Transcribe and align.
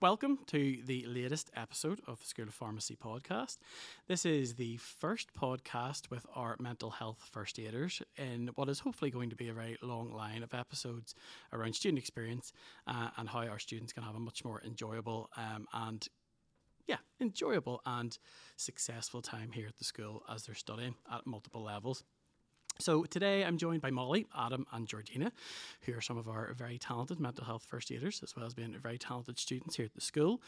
welcome 0.00 0.38
to 0.46 0.78
the 0.86 1.04
latest 1.06 1.50
episode 1.54 2.00
of 2.06 2.18
the 2.20 2.24
School 2.24 2.46
of 2.46 2.54
Pharmacy 2.54 2.96
podcast. 2.96 3.58
This 4.08 4.24
is 4.24 4.54
the 4.54 4.78
first 4.78 5.28
podcast 5.34 6.08
with 6.08 6.24
our 6.34 6.56
mental 6.58 6.90
health 6.90 7.28
first 7.30 7.58
aiders 7.58 8.00
in 8.16 8.48
what 8.54 8.70
is 8.70 8.80
hopefully 8.80 9.10
going 9.10 9.28
to 9.28 9.36
be 9.36 9.48
a 9.48 9.52
very 9.52 9.76
long 9.82 10.10
line 10.10 10.42
of 10.42 10.54
episodes 10.54 11.14
around 11.52 11.74
student 11.74 11.98
experience 11.98 12.54
uh, 12.86 13.10
and 13.18 13.28
how 13.28 13.40
our 13.40 13.58
students 13.58 13.92
can 13.92 14.02
have 14.02 14.14
a 14.14 14.20
much 14.20 14.42
more 14.42 14.62
enjoyable 14.64 15.28
um, 15.36 15.66
and 15.74 16.08
yeah, 16.86 16.96
enjoyable 17.20 17.82
and 17.84 18.16
successful 18.56 19.20
time 19.20 19.52
here 19.52 19.66
at 19.68 19.76
the 19.76 19.84
school 19.84 20.22
as 20.30 20.44
they're 20.44 20.54
studying 20.54 20.94
at 21.12 21.26
multiple 21.26 21.62
levels. 21.62 22.04
So 22.80 23.04
today 23.04 23.44
I'm 23.44 23.58
joined 23.58 23.82
by 23.82 23.90
Molly, 23.90 24.26
Adam, 24.36 24.66
and 24.72 24.88
Georgina, 24.88 25.32
who 25.82 25.92
are 25.92 26.00
some 26.00 26.16
of 26.16 26.28
our 26.28 26.54
very 26.54 26.78
talented 26.78 27.20
mental 27.20 27.44
health 27.44 27.62
first 27.62 27.92
aiders, 27.92 28.22
as 28.22 28.34
well 28.34 28.46
as 28.46 28.54
being 28.54 28.74
very 28.82 28.96
talented 28.96 29.38
students 29.38 29.76
here 29.76 29.84
at 29.84 29.94
the 29.94 30.00
school. 30.00 30.40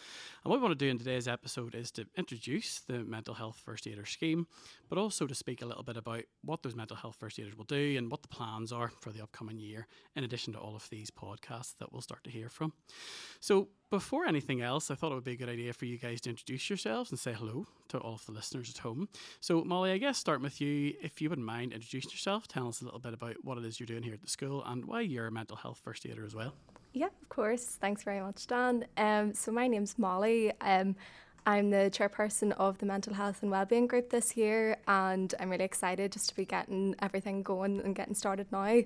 And 0.42 0.50
what 0.50 0.58
we 0.58 0.62
want 0.62 0.78
to 0.78 0.84
do 0.84 0.90
in 0.90 0.98
today's 0.98 1.28
episode 1.28 1.74
is 1.74 1.90
to 1.92 2.06
introduce 2.16 2.80
the 2.80 3.00
mental 3.00 3.34
health 3.34 3.60
first 3.62 3.86
aider 3.86 4.06
scheme, 4.06 4.46
but 4.88 4.96
also 4.96 5.26
to 5.26 5.34
speak 5.34 5.60
a 5.60 5.66
little 5.66 5.82
bit 5.82 5.98
about 5.98 6.22
what 6.42 6.62
those 6.62 6.74
mental 6.74 6.96
health 6.96 7.16
first 7.20 7.38
aiders 7.38 7.56
will 7.56 7.64
do 7.64 7.96
and 7.98 8.10
what 8.10 8.22
the 8.22 8.28
plans 8.28 8.72
are 8.72 8.88
for 8.88 9.10
the 9.10 9.22
upcoming 9.22 9.58
year, 9.58 9.86
in 10.16 10.24
addition 10.24 10.54
to 10.54 10.58
all 10.58 10.74
of 10.74 10.88
these 10.88 11.10
podcasts 11.10 11.76
that 11.80 11.92
we'll 11.92 12.00
start 12.00 12.24
to 12.24 12.30
hear 12.30 12.48
from. 12.48 12.72
So 13.40 13.68
before 13.92 14.24
anything 14.24 14.62
else, 14.62 14.90
I 14.90 14.94
thought 14.94 15.12
it 15.12 15.14
would 15.16 15.22
be 15.22 15.32
a 15.32 15.36
good 15.36 15.50
idea 15.50 15.74
for 15.74 15.84
you 15.84 15.98
guys 15.98 16.22
to 16.22 16.30
introduce 16.30 16.70
yourselves 16.70 17.10
and 17.10 17.20
say 17.20 17.34
hello 17.34 17.66
to 17.88 17.98
all 17.98 18.14
of 18.14 18.24
the 18.24 18.32
listeners 18.32 18.70
at 18.70 18.78
home. 18.78 19.06
So, 19.40 19.62
Molly, 19.64 19.92
I 19.92 19.98
guess 19.98 20.16
start 20.16 20.40
with 20.40 20.62
you. 20.62 20.94
If 21.02 21.20
you 21.20 21.28
wouldn't 21.28 21.46
mind 21.46 21.74
introducing 21.74 22.10
yourself, 22.10 22.48
tell 22.48 22.66
us 22.68 22.80
a 22.80 22.86
little 22.86 23.00
bit 23.00 23.12
about 23.12 23.36
what 23.42 23.58
it 23.58 23.66
is 23.66 23.78
you're 23.78 23.86
doing 23.86 24.02
here 24.02 24.14
at 24.14 24.22
the 24.22 24.30
school 24.30 24.64
and 24.64 24.86
why 24.86 25.02
you're 25.02 25.26
a 25.26 25.30
mental 25.30 25.58
health 25.58 25.78
first 25.84 26.06
aider 26.06 26.24
as 26.24 26.34
well. 26.34 26.54
Yeah, 26.94 27.08
of 27.20 27.28
course. 27.28 27.76
Thanks 27.82 28.02
very 28.02 28.20
much, 28.20 28.46
Dan. 28.46 28.86
Um, 28.96 29.34
so, 29.34 29.52
my 29.52 29.68
name's 29.68 29.98
Molly. 29.98 30.52
Um, 30.62 30.96
I'm 31.44 31.68
the 31.68 31.90
chairperson 31.92 32.52
of 32.52 32.78
the 32.78 32.86
Mental 32.86 33.12
Health 33.12 33.42
and 33.42 33.50
Wellbeing 33.50 33.88
Group 33.88 34.08
this 34.08 34.38
year, 34.38 34.78
and 34.88 35.34
I'm 35.38 35.50
really 35.50 35.64
excited 35.64 36.12
just 36.12 36.30
to 36.30 36.34
be 36.34 36.46
getting 36.46 36.94
everything 37.02 37.42
going 37.42 37.82
and 37.82 37.94
getting 37.94 38.14
started 38.14 38.46
now. 38.50 38.80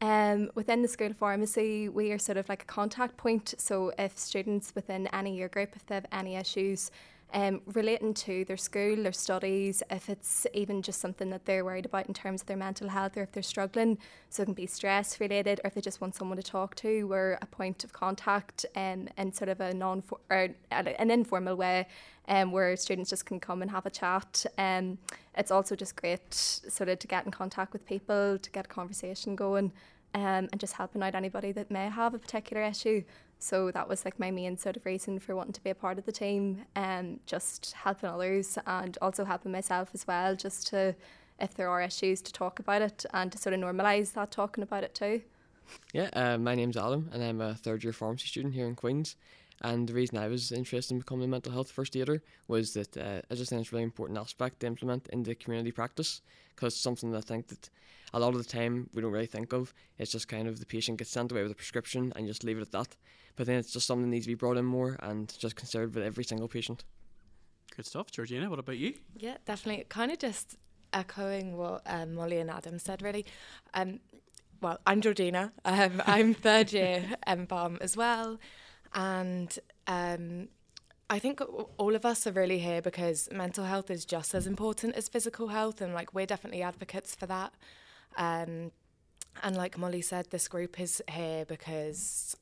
Um, 0.00 0.50
within 0.54 0.82
the 0.82 0.88
School 0.88 1.08
of 1.08 1.16
Pharmacy, 1.16 1.88
we 1.88 2.12
are 2.12 2.18
sort 2.18 2.36
of 2.36 2.48
like 2.48 2.62
a 2.62 2.66
contact 2.66 3.16
point. 3.16 3.54
So 3.58 3.92
if 3.98 4.18
students 4.18 4.74
within 4.74 5.06
any 5.08 5.36
year 5.36 5.48
group, 5.48 5.74
if 5.74 5.86
they 5.86 5.94
have 5.94 6.06
any 6.12 6.36
issues 6.36 6.90
um, 7.32 7.60
relating 7.66 8.14
to 8.14 8.44
their 8.44 8.56
school, 8.56 9.02
their 9.02 9.12
studies, 9.12 9.82
if 9.90 10.08
it's 10.08 10.46
even 10.54 10.80
just 10.80 11.00
something 11.00 11.30
that 11.30 11.44
they're 11.44 11.64
worried 11.64 11.84
about 11.84 12.06
in 12.06 12.14
terms 12.14 12.42
of 12.42 12.46
their 12.46 12.56
mental 12.56 12.88
health 12.88 13.16
or 13.16 13.22
if 13.22 13.32
they're 13.32 13.42
struggling, 13.42 13.98
so 14.30 14.42
it 14.42 14.46
can 14.46 14.54
be 14.54 14.66
stress 14.66 15.20
related 15.20 15.60
or 15.62 15.68
if 15.68 15.74
they 15.74 15.80
just 15.80 16.00
want 16.00 16.14
someone 16.14 16.36
to 16.36 16.42
talk 16.42 16.74
to, 16.76 17.04
we're 17.04 17.38
a 17.42 17.46
point 17.46 17.84
of 17.84 17.92
contact 17.92 18.64
um, 18.76 19.08
in 19.18 19.32
sort 19.32 19.48
of 19.48 19.60
a 19.60 19.74
non 19.74 20.02
or 20.30 20.48
an 20.70 21.10
informal 21.10 21.56
way 21.56 21.86
um, 22.28 22.52
where 22.52 22.76
students 22.76 23.10
just 23.10 23.26
can 23.26 23.40
come 23.40 23.62
and 23.62 23.70
have 23.70 23.86
a 23.86 23.90
chat. 23.90 24.46
Um, 24.56 24.98
it's 25.36 25.50
also 25.50 25.76
just 25.76 25.96
great 25.96 26.32
sort 26.32 26.88
of 26.88 26.98
to 27.00 27.06
get 27.06 27.24
in 27.24 27.32
contact 27.32 27.72
with 27.72 27.84
people, 27.86 28.38
to 28.38 28.50
get 28.50 28.66
a 28.66 28.68
conversation 28.68 29.36
going. 29.36 29.72
Um, 30.14 30.48
and 30.50 30.58
just 30.58 30.72
helping 30.72 31.02
out 31.02 31.14
anybody 31.14 31.52
that 31.52 31.70
may 31.70 31.90
have 31.90 32.14
a 32.14 32.18
particular 32.18 32.62
issue. 32.62 33.02
So 33.46 33.70
that 33.70 33.88
was 33.88 34.04
like 34.04 34.18
my 34.18 34.32
main 34.32 34.56
sort 34.56 34.76
of 34.76 34.84
reason 34.84 35.20
for 35.20 35.36
wanting 35.36 35.52
to 35.52 35.62
be 35.62 35.70
a 35.70 35.74
part 35.74 35.98
of 35.98 36.04
the 36.04 36.10
team 36.10 36.64
and 36.74 37.14
um, 37.14 37.20
just 37.26 37.74
helping 37.74 38.10
others 38.10 38.58
and 38.66 38.98
also 39.00 39.24
helping 39.24 39.52
myself 39.52 39.90
as 39.94 40.04
well, 40.04 40.34
just 40.34 40.66
to, 40.68 40.96
if 41.38 41.54
there 41.54 41.70
are 41.70 41.80
issues, 41.80 42.20
to 42.22 42.32
talk 42.32 42.58
about 42.58 42.82
it 42.82 43.06
and 43.14 43.30
to 43.30 43.38
sort 43.38 43.54
of 43.54 43.60
normalise 43.60 44.14
that 44.14 44.32
talking 44.32 44.64
about 44.64 44.82
it 44.82 44.96
too. 44.96 45.22
Yeah, 45.92 46.10
uh, 46.12 46.38
my 46.38 46.56
name's 46.56 46.76
Adam 46.76 47.08
and 47.12 47.22
I'm 47.22 47.40
a 47.40 47.54
third 47.54 47.84
year 47.84 47.92
pharmacy 47.92 48.26
student 48.26 48.52
here 48.52 48.66
in 48.66 48.74
Queen's. 48.74 49.14
And 49.62 49.88
the 49.88 49.94
reason 49.94 50.18
I 50.18 50.28
was 50.28 50.52
interested 50.52 50.94
in 50.94 51.00
becoming 51.00 51.24
a 51.24 51.28
mental 51.28 51.52
health 51.52 51.70
first 51.70 51.96
aider 51.96 52.22
was 52.46 52.74
that 52.74 52.96
uh, 52.96 53.22
I 53.30 53.34
just 53.34 53.50
think 53.50 53.62
it's 53.62 53.72
a 53.72 53.76
really 53.76 53.84
important 53.84 54.18
aspect 54.18 54.60
to 54.60 54.66
implement 54.66 55.08
in 55.08 55.22
the 55.22 55.34
community 55.34 55.72
practice 55.72 56.20
because 56.54 56.74
it's 56.74 56.82
something 56.82 57.10
that 57.12 57.18
I 57.18 57.20
think 57.22 57.48
that 57.48 57.70
a 58.12 58.20
lot 58.20 58.34
of 58.34 58.38
the 58.38 58.48
time 58.48 58.88
we 58.94 59.02
don't 59.02 59.12
really 59.12 59.26
think 59.26 59.52
of. 59.52 59.72
It's 59.98 60.12
just 60.12 60.28
kind 60.28 60.46
of 60.46 60.60
the 60.60 60.66
patient 60.66 60.98
gets 60.98 61.10
sent 61.10 61.32
away 61.32 61.42
with 61.42 61.52
a 61.52 61.56
prescription 61.56 62.12
and 62.14 62.26
you 62.26 62.30
just 62.30 62.44
leave 62.44 62.58
it 62.58 62.62
at 62.62 62.72
that. 62.72 62.96
But 63.34 63.46
then 63.46 63.56
it's 63.56 63.72
just 63.72 63.86
something 63.86 64.02
that 64.02 64.14
needs 64.14 64.26
to 64.26 64.30
be 64.30 64.34
brought 64.34 64.56
in 64.56 64.64
more 64.64 64.96
and 65.00 65.32
just 65.38 65.56
considered 65.56 65.94
with 65.94 66.04
every 66.04 66.24
single 66.24 66.48
patient. 66.48 66.84
Good 67.74 67.86
stuff. 67.86 68.10
Georgina, 68.10 68.48
what 68.48 68.58
about 68.58 68.78
you? 68.78 68.94
Yeah, 69.16 69.36
definitely. 69.44 69.84
Kind 69.88 70.12
of 70.12 70.18
just 70.18 70.56
echoing 70.92 71.56
what 71.56 71.82
um, 71.86 72.14
Molly 72.14 72.38
and 72.38 72.50
Adam 72.50 72.78
said, 72.78 73.02
really. 73.02 73.26
Um, 73.74 74.00
well, 74.62 74.80
I'm 74.86 75.00
Georgina. 75.00 75.52
Um, 75.64 76.02
I'm 76.06 76.32
third 76.32 76.72
year 76.72 77.04
MPharm 77.26 77.78
as 77.80 77.96
well. 77.96 78.38
And 78.96 79.56
um, 79.86 80.48
I 81.08 81.18
think 81.18 81.40
all 81.76 81.94
of 81.94 82.04
us 82.04 82.26
are 82.26 82.32
really 82.32 82.58
here 82.58 82.80
because 82.82 83.28
mental 83.30 83.64
health 83.64 83.90
is 83.90 84.04
just 84.04 84.34
as 84.34 84.46
important 84.46 84.96
as 84.96 85.06
physical 85.06 85.48
health, 85.48 85.80
and 85.80 85.94
like 85.94 86.14
we're 86.14 86.26
definitely 86.26 86.62
advocates 86.62 87.14
for 87.14 87.26
that. 87.26 87.52
Um, 88.16 88.72
and 89.42 89.54
like 89.54 89.76
Molly 89.76 90.00
said, 90.00 90.30
this 90.30 90.48
group 90.48 90.80
is 90.80 91.02
here 91.10 91.44
because 91.44 92.36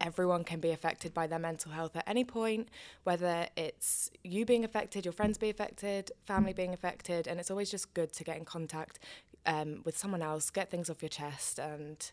everyone 0.00 0.44
can 0.44 0.60
be 0.60 0.72
affected 0.72 1.14
by 1.14 1.26
their 1.26 1.38
mental 1.38 1.70
health 1.72 1.96
at 1.96 2.04
any 2.06 2.24
point, 2.24 2.68
whether 3.04 3.46
it's 3.56 4.10
you 4.24 4.44
being 4.44 4.64
affected, 4.64 5.04
your 5.04 5.12
friends 5.12 5.38
being 5.38 5.52
affected, 5.52 6.10
family 6.26 6.52
being 6.52 6.74
affected, 6.74 7.28
and 7.28 7.38
it's 7.38 7.50
always 7.50 7.70
just 7.70 7.94
good 7.94 8.12
to 8.12 8.24
get 8.24 8.36
in 8.36 8.44
contact 8.44 8.98
um, 9.46 9.82
with 9.84 9.96
someone 9.96 10.20
else, 10.20 10.50
get 10.50 10.68
things 10.68 10.90
off 10.90 11.00
your 11.00 11.08
chest, 11.08 11.60
and 11.60 12.10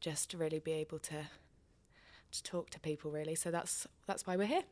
just 0.00 0.32
really 0.34 0.58
be 0.58 0.72
able 0.72 0.98
to 0.98 1.26
to 2.30 2.42
talk 2.42 2.70
to 2.70 2.80
people. 2.80 3.10
Really, 3.10 3.34
so 3.34 3.50
that's 3.50 3.86
that's 4.06 4.26
why 4.26 4.36
we're 4.36 4.46
here. 4.46 4.64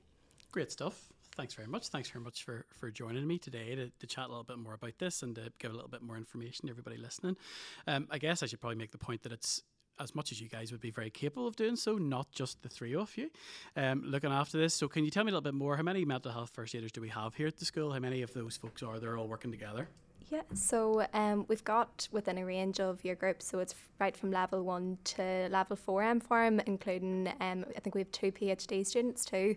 Great 0.52 0.72
stuff 0.72 1.08
thanks 1.38 1.54
very 1.54 1.68
much. 1.68 1.86
Thanks 1.86 2.10
very 2.10 2.22
much 2.22 2.42
for, 2.42 2.66
for 2.72 2.90
joining 2.90 3.24
me 3.24 3.38
today 3.38 3.76
to, 3.76 3.90
to 4.00 4.06
chat 4.08 4.24
a 4.24 4.28
little 4.28 4.42
bit 4.42 4.58
more 4.58 4.74
about 4.74 4.98
this 4.98 5.22
and 5.22 5.36
to 5.36 5.52
give 5.60 5.70
a 5.70 5.74
little 5.74 5.88
bit 5.88 6.02
more 6.02 6.16
information 6.16 6.66
to 6.66 6.72
everybody 6.72 6.96
listening. 6.96 7.36
Um, 7.86 8.08
I 8.10 8.18
guess 8.18 8.42
I 8.42 8.46
should 8.46 8.60
probably 8.60 8.76
make 8.76 8.90
the 8.90 8.98
point 8.98 9.22
that 9.22 9.30
it's 9.30 9.62
as 10.00 10.16
much 10.16 10.32
as 10.32 10.40
you 10.40 10.48
guys 10.48 10.72
would 10.72 10.80
be 10.80 10.90
very 10.90 11.10
capable 11.10 11.46
of 11.46 11.54
doing 11.54 11.76
so, 11.76 11.94
not 11.94 12.30
just 12.32 12.60
the 12.62 12.68
three 12.68 12.94
of 12.94 13.16
you 13.16 13.30
um, 13.76 14.02
looking 14.04 14.32
after 14.32 14.58
this. 14.58 14.74
So, 14.74 14.88
can 14.88 15.04
you 15.04 15.12
tell 15.12 15.22
me 15.22 15.30
a 15.30 15.32
little 15.32 15.40
bit 15.40 15.54
more? 15.54 15.76
How 15.76 15.82
many 15.84 16.04
mental 16.04 16.32
health 16.32 16.50
first 16.52 16.74
aiders 16.74 16.92
do 16.92 17.00
we 17.00 17.08
have 17.08 17.34
here 17.34 17.46
at 17.46 17.56
the 17.56 17.64
school? 17.64 17.92
How 17.92 18.00
many 18.00 18.22
of 18.22 18.32
those 18.34 18.56
folks 18.56 18.82
are 18.82 18.98
there 18.98 19.16
all 19.16 19.28
working 19.28 19.52
together? 19.52 19.88
Yeah, 20.30 20.42
so 20.52 21.06
um, 21.14 21.46
we've 21.48 21.64
got 21.64 22.06
within 22.12 22.36
a 22.36 22.44
range 22.44 22.80
of 22.80 23.02
year 23.02 23.14
groups, 23.14 23.46
so 23.46 23.60
it's 23.60 23.74
right 23.98 24.14
from 24.14 24.30
level 24.30 24.62
one 24.62 24.98
to 25.04 25.48
level 25.50 25.74
four 25.74 26.02
MPharm, 26.02 26.62
including 26.66 27.32
um, 27.40 27.64
I 27.74 27.80
think 27.80 27.94
we 27.94 28.02
have 28.02 28.12
two 28.12 28.30
PhD 28.30 28.86
students 28.86 29.24
too. 29.24 29.56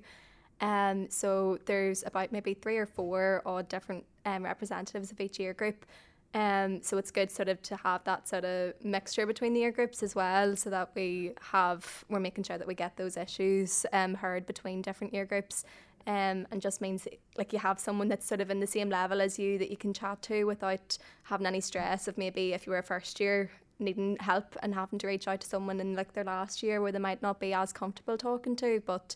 Um, 0.62 1.10
so 1.10 1.60
there's 1.66 2.04
about 2.06 2.32
maybe 2.32 2.54
three 2.54 2.78
or 2.78 2.86
four 2.86 3.42
odd 3.46 3.68
different 3.68 4.06
um, 4.26 4.44
representatives 4.44 5.12
of 5.12 5.20
each 5.20 5.40
year 5.40 5.54
group. 5.54 5.86
Um, 6.34 6.82
so 6.82 6.98
it's 6.98 7.12
good 7.12 7.30
sort 7.30 7.50
of 7.50 7.62
to 7.64 7.76
have 7.76 8.06
that 8.06 8.30
sort 8.30 8.46
of 8.46 8.74
mixture 8.82 9.26
between 9.26 9.54
the 9.54 9.60
year 9.60 9.72
groups 9.72 10.02
as 10.02 10.16
well, 10.16 10.56
so 10.56 10.70
that 10.70 10.92
we 10.96 11.34
have 11.52 12.06
we're 12.08 12.22
making 12.22 12.46
sure 12.46 12.58
that 12.58 12.68
we 12.68 12.76
get 12.76 12.96
those 12.96 13.18
issues 13.18 13.86
um, 13.92 14.14
heard 14.14 14.46
between 14.46 14.82
different 14.82 15.14
year 15.14 15.26
groups. 15.26 15.66
Um, 16.08 16.48
and 16.50 16.60
just 16.60 16.82
means 16.82 17.08
like 17.38 17.54
you 17.54 17.60
have 17.60 17.80
someone 17.80 18.08
that's 18.08 18.26
sort 18.26 18.42
of 18.42 18.50
in 18.50 18.60
the 18.60 18.66
same 18.66 18.90
level 18.90 19.22
as 19.22 19.38
you 19.38 19.60
that 19.60 19.70
you 19.70 19.78
can 19.78 19.94
chat 19.94 20.22
to 20.24 20.46
without 20.46 20.98
having 21.24 21.46
any 21.46 21.62
stress 21.62 22.08
of 22.08 22.18
maybe 22.18 22.54
if 22.54 22.66
you 22.66 22.72
were 22.72 22.80
a 22.80 22.84
first 22.84 23.20
year 23.20 23.52
needing 23.78 24.18
help 24.20 24.56
and 24.64 24.74
having 24.74 24.98
to 24.98 25.06
reach 25.08 25.28
out 25.28 25.42
to 25.42 25.48
someone 25.48 25.80
in 25.80 25.96
like 25.96 26.14
their 26.14 26.24
last 26.24 26.64
year 26.64 26.82
where 26.82 26.92
they 26.92 27.00
might 27.00 27.22
not 27.22 27.40
be 27.40 27.54
as 27.54 27.72
comfortable 27.72 28.18
talking 28.18 28.56
to 28.56 28.82
but 28.86 29.16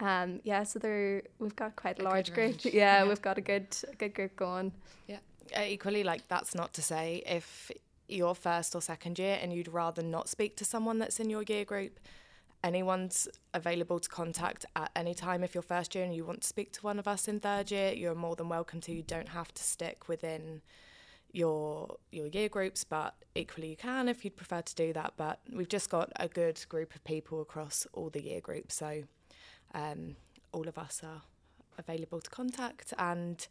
um, 0.00 0.40
yeah, 0.44 0.62
so 0.64 0.78
there 0.78 1.22
we've 1.38 1.54
got 1.54 1.76
quite 1.76 1.98
a, 1.98 2.02
a 2.02 2.04
large 2.04 2.32
group. 2.32 2.56
Yeah, 2.64 3.02
yeah, 3.02 3.08
we've 3.08 3.20
got 3.20 3.38
a 3.38 3.42
good 3.42 3.66
a 3.90 3.94
good 3.96 4.14
group 4.14 4.34
going. 4.36 4.72
Yeah, 5.06 5.18
uh, 5.56 5.62
equally 5.62 6.02
like 6.02 6.26
that's 6.28 6.54
not 6.54 6.72
to 6.74 6.82
say 6.82 7.22
if 7.26 7.70
you're 8.08 8.34
first 8.34 8.74
or 8.74 8.80
second 8.80 9.18
year 9.18 9.38
and 9.40 9.52
you'd 9.52 9.68
rather 9.68 10.02
not 10.02 10.28
speak 10.28 10.56
to 10.56 10.64
someone 10.64 10.98
that's 10.98 11.20
in 11.20 11.30
your 11.30 11.42
year 11.46 11.64
group, 11.64 12.00
anyone's 12.62 13.28
available 13.54 13.98
to 14.00 14.08
contact 14.08 14.66
at 14.76 14.90
any 14.94 15.14
time. 15.14 15.42
If 15.42 15.54
you're 15.54 15.62
first 15.62 15.94
year 15.94 16.04
and 16.04 16.14
you 16.14 16.24
want 16.24 16.42
to 16.42 16.48
speak 16.48 16.72
to 16.74 16.82
one 16.82 16.98
of 16.98 17.08
us 17.08 17.28
in 17.28 17.40
third 17.40 17.70
year, 17.70 17.92
you're 17.92 18.14
more 18.14 18.36
than 18.36 18.48
welcome 18.48 18.80
to. 18.82 18.92
You 18.92 19.02
don't 19.02 19.28
have 19.28 19.52
to 19.54 19.62
stick 19.62 20.08
within 20.08 20.62
your 21.32 21.96
your 22.10 22.26
year 22.26 22.48
groups, 22.48 22.84
but 22.84 23.14
equally 23.34 23.70
you 23.70 23.76
can 23.76 24.08
if 24.08 24.24
you'd 24.24 24.36
prefer 24.36 24.62
to 24.62 24.74
do 24.74 24.92
that. 24.92 25.14
But 25.16 25.40
we've 25.52 25.68
just 25.68 25.90
got 25.90 26.10
a 26.16 26.28
good 26.28 26.64
group 26.68 26.94
of 26.94 27.04
people 27.04 27.40
across 27.40 27.86
all 27.92 28.10
the 28.10 28.22
year 28.22 28.40
groups, 28.40 28.74
so 28.74 29.04
um, 29.74 30.16
all 30.52 30.68
of 30.68 30.78
us 30.78 31.02
are 31.04 31.22
available 31.78 32.20
to 32.20 32.28
contact 32.30 32.92
and 32.98 33.46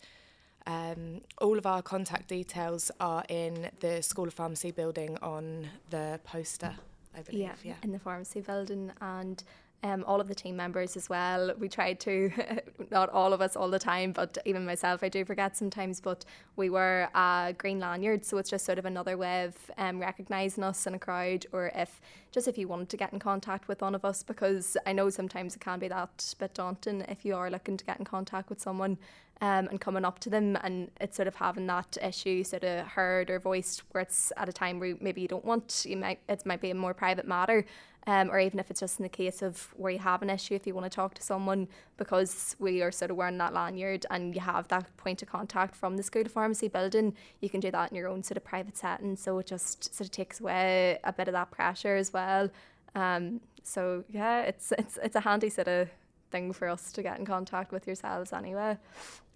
um, 0.68 1.22
all 1.40 1.58
of 1.58 1.66
our 1.66 1.82
contact 1.82 2.28
details 2.28 2.92
are 3.00 3.24
in 3.30 3.70
the 3.80 4.04
School 4.04 4.28
of 4.28 4.34
Pharmacy 4.34 4.72
building 4.72 5.18
on 5.22 5.68
the 5.90 6.20
poster, 6.24 6.76
I 7.16 7.22
believe. 7.22 7.42
Yeah, 7.42 7.54
yeah. 7.64 7.76
in 7.84 7.92
the 7.92 8.00
pharmacy 8.00 8.42
building. 8.42 8.92
And 9.02 9.44
um, 9.84 10.04
all 10.06 10.20
of 10.20 10.28
the 10.28 10.36
team 10.36 10.58
members 10.58 10.98
as 10.98 11.10
well. 11.10 11.54
We 11.58 11.70
tried 11.70 12.00
to, 12.02 12.32
not 12.92 13.10
all 13.10 13.34
of 13.34 13.42
us 13.42 13.56
all 13.56 13.70
the 13.70 13.80
time, 13.80 14.12
but 14.12 14.38
even 14.46 14.66
myself, 14.66 15.04
I 15.04 15.10
do 15.10 15.24
forget 15.24 15.56
sometimes. 15.56 16.02
But 16.02 16.26
we 16.56 16.70
were 16.70 17.08
a 17.16 17.56
green 17.58 17.80
lanyard, 17.80 18.26
so 18.26 18.38
it's 18.38 18.50
just 18.50 18.66
sort 18.66 18.78
of 18.78 18.86
another 18.86 19.18
way 19.18 19.46
of 19.46 19.56
um, 19.78 20.00
recognising 20.00 20.64
us 20.64 20.86
in 20.86 20.94
a 20.94 21.00
crowd, 21.00 21.46
or 21.52 21.72
if 21.76 22.02
just 22.32 22.48
if 22.48 22.58
you 22.58 22.68
wanted 22.68 22.90
to 22.90 22.98
get 22.98 23.14
in 23.14 23.20
contact 23.20 23.68
with 23.68 23.82
one 23.82 23.96
of 23.96 24.04
us, 24.04 24.22
because 24.22 24.76
I 24.86 24.94
know 24.94 25.10
sometimes 25.10 25.56
it 25.56 25.60
can 25.60 25.80
be 25.80 25.88
that 25.88 26.34
bit 26.38 26.54
daunting 26.54 27.02
if 27.08 27.26
you 27.26 27.36
are 27.36 27.50
looking 27.50 27.78
to 27.78 27.86
get 27.86 28.00
in 28.00 28.06
contact 28.06 28.50
with 28.50 28.62
someone. 28.62 28.98
Um, 29.42 29.70
and 29.70 29.80
coming 29.80 30.04
up 30.04 30.20
to 30.20 30.30
them 30.30 30.58
and 30.64 30.92
it's 31.00 31.16
sort 31.16 31.30
of 31.30 31.36
having 31.36 31.66
that 31.68 31.98
issue 32.02 32.44
sort 32.44 32.66
of 32.66 32.86
heard 32.86 33.30
or 33.30 33.40
voiced 33.40 33.84
where 33.92 34.02
it's 34.02 34.34
at 34.36 34.50
a 34.50 34.52
time 34.52 34.82
where 34.82 34.98
maybe 35.00 35.22
you 35.22 35.30
don't 35.30 35.46
want 35.46 35.86
you 35.88 35.96
might 35.96 36.20
it 36.28 36.46
might 36.46 36.60
be 36.60 36.72
a 36.72 36.76
more 36.76 36.94
private 36.94 37.26
matter 37.26 37.66
um, 38.08 38.32
or 38.32 38.40
even 38.40 38.60
if 38.60 38.72
it's 38.72 38.80
just 38.80 39.00
in 39.00 39.04
the 39.04 39.10
case 39.10 39.42
of 39.42 39.74
where 39.78 39.92
you 39.92 40.00
have 40.00 40.22
an 40.22 40.30
issue, 40.30 40.56
if 40.56 40.66
you 40.66 40.74
want 40.74 40.86
to 40.86 40.96
talk 40.96 41.14
to 41.16 41.22
someone, 41.22 41.68
because 41.98 42.56
we 42.58 42.82
are 42.82 42.92
sort 42.92 43.12
of 43.12 43.18
wearing 43.18 43.38
that 43.38 43.54
lanyard 43.54 44.06
and 44.10 44.34
you 44.34 44.42
have 44.42 44.68
that 44.70 44.98
point 44.98 45.22
of 45.22 45.30
contact 45.30 45.76
from 45.76 45.96
the 45.96 46.04
School 46.04 46.24
of 46.24 46.32
Pharmacy 46.32 46.70
building, 46.70 47.14
you 47.42 47.50
can 47.50 47.60
do 47.60 47.70
that 47.70 47.92
in 47.92 47.98
your 47.98 48.08
own 48.08 48.24
sort 48.24 48.38
of 48.38 48.44
private 48.44 48.78
setting. 48.78 49.16
So 49.16 49.38
it 49.40 49.48
just 49.48 49.94
sort 49.94 50.08
of 50.08 50.12
takes 50.12 50.40
away 50.40 50.98
a 51.04 51.14
bit 51.14 51.28
of 51.28 51.34
that 51.34 51.52
pressure 51.52 51.96
as 51.96 52.12
well. 52.12 52.50
Um, 52.96 53.42
so 53.64 54.04
yeah, 54.10 54.42
it's 54.42 54.72
it's 54.78 54.98
it's 55.04 55.16
a 55.16 55.20
handy 55.20 55.50
sort 55.50 55.68
of 55.68 55.90
thing 56.32 56.54
for 56.54 56.68
us 56.68 56.92
to 56.94 57.04
get 57.04 57.20
in 57.20 57.26
contact 57.26 57.72
with 57.72 57.86
yourselves 57.86 58.34
anyway. 58.34 58.78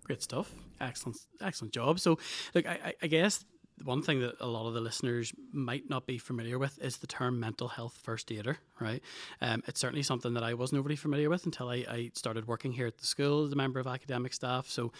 Great 0.03 0.21
stuff. 0.21 0.51
Excellent, 0.81 1.17
excellent 1.41 1.73
job. 1.73 1.99
So, 1.99 2.19
look, 2.53 2.65
I, 2.67 2.93
I 3.01 3.07
guess 3.07 3.45
one 3.83 4.01
thing 4.01 4.19
that 4.21 4.35
a 4.39 4.47
lot 4.47 4.67
of 4.67 4.73
the 4.73 4.81
listeners 4.81 5.33
might 5.51 5.89
not 5.89 6.05
be 6.05 6.17
familiar 6.17 6.59
with 6.59 6.79
is 6.81 6.97
the 6.97 7.07
term 7.07 7.39
mental 7.39 7.67
health 7.67 7.99
first 8.03 8.31
aider, 8.31 8.57
right? 8.79 9.01
Um, 9.41 9.63
it's 9.67 9.79
certainly 9.79 10.03
something 10.03 10.33
that 10.35 10.43
I 10.43 10.53
wasn't 10.53 10.79
overly 10.79 10.95
familiar 10.95 11.29
with 11.29 11.45
until 11.45 11.69
I, 11.69 11.85
I, 11.89 12.11
started 12.13 12.47
working 12.47 12.71
here 12.71 12.87
at 12.87 12.97
the 12.97 13.05
school 13.05 13.45
as 13.45 13.51
a 13.51 13.55
member 13.55 13.79
of 13.79 13.87
academic 13.87 14.33
staff. 14.33 14.67
So 14.67 14.91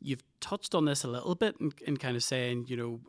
you've 0.00 0.22
touched 0.40 0.74
on 0.74 0.84
this 0.84 1.04
a 1.04 1.08
little 1.08 1.34
bit 1.34 1.56
in, 1.60 1.72
in 1.86 1.96
kind 1.96 2.16
of 2.16 2.24
saying, 2.24 2.66
you 2.68 2.76
know, 2.76 3.00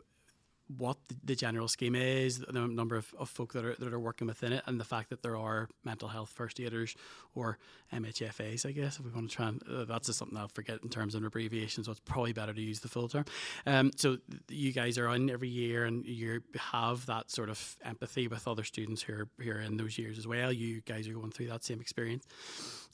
what 0.77 0.97
the 1.23 1.35
general 1.35 1.67
scheme 1.67 1.95
is, 1.95 2.39
the 2.39 2.67
number 2.67 2.95
of, 2.95 3.13
of 3.19 3.29
folk 3.29 3.53
that 3.53 3.65
are 3.65 3.75
that 3.75 3.93
are 3.93 3.99
working 3.99 4.27
within 4.27 4.53
it, 4.53 4.63
and 4.65 4.79
the 4.79 4.85
fact 4.85 5.09
that 5.09 5.21
there 5.21 5.35
are 5.35 5.67
mental 5.83 6.07
health 6.07 6.29
first 6.29 6.59
aiders 6.59 6.95
or 7.35 7.57
MHFAs, 7.93 8.65
I 8.65 8.71
guess, 8.71 8.97
if 8.97 9.05
we 9.05 9.11
want 9.11 9.29
to 9.29 9.35
try 9.35 9.49
and 9.49 9.61
uh, 9.69 9.85
that's 9.85 10.07
just 10.07 10.19
something 10.19 10.37
I'll 10.37 10.47
forget 10.47 10.79
in 10.83 10.89
terms 10.89 11.15
of 11.15 11.23
abbreviation, 11.23 11.83
so 11.83 11.91
it's 11.91 11.99
probably 11.99 12.33
better 12.33 12.53
to 12.53 12.61
use 12.61 12.79
the 12.79 12.87
full 12.87 13.09
term. 13.09 13.25
Um, 13.65 13.91
so 13.95 14.17
you 14.49 14.71
guys 14.71 14.97
are 14.97 15.07
on 15.07 15.29
every 15.29 15.49
year, 15.49 15.85
and 15.85 16.05
you 16.05 16.41
have 16.55 17.05
that 17.07 17.29
sort 17.29 17.49
of 17.49 17.77
empathy 17.83 18.27
with 18.27 18.47
other 18.47 18.63
students 18.63 19.01
who 19.01 19.13
are 19.13 19.27
here 19.41 19.59
in 19.59 19.77
those 19.77 19.97
years 19.97 20.17
as 20.17 20.27
well. 20.27 20.51
You 20.51 20.81
guys 20.81 21.07
are 21.07 21.13
going 21.13 21.31
through 21.31 21.47
that 21.47 21.63
same 21.63 21.81
experience. 21.81 22.25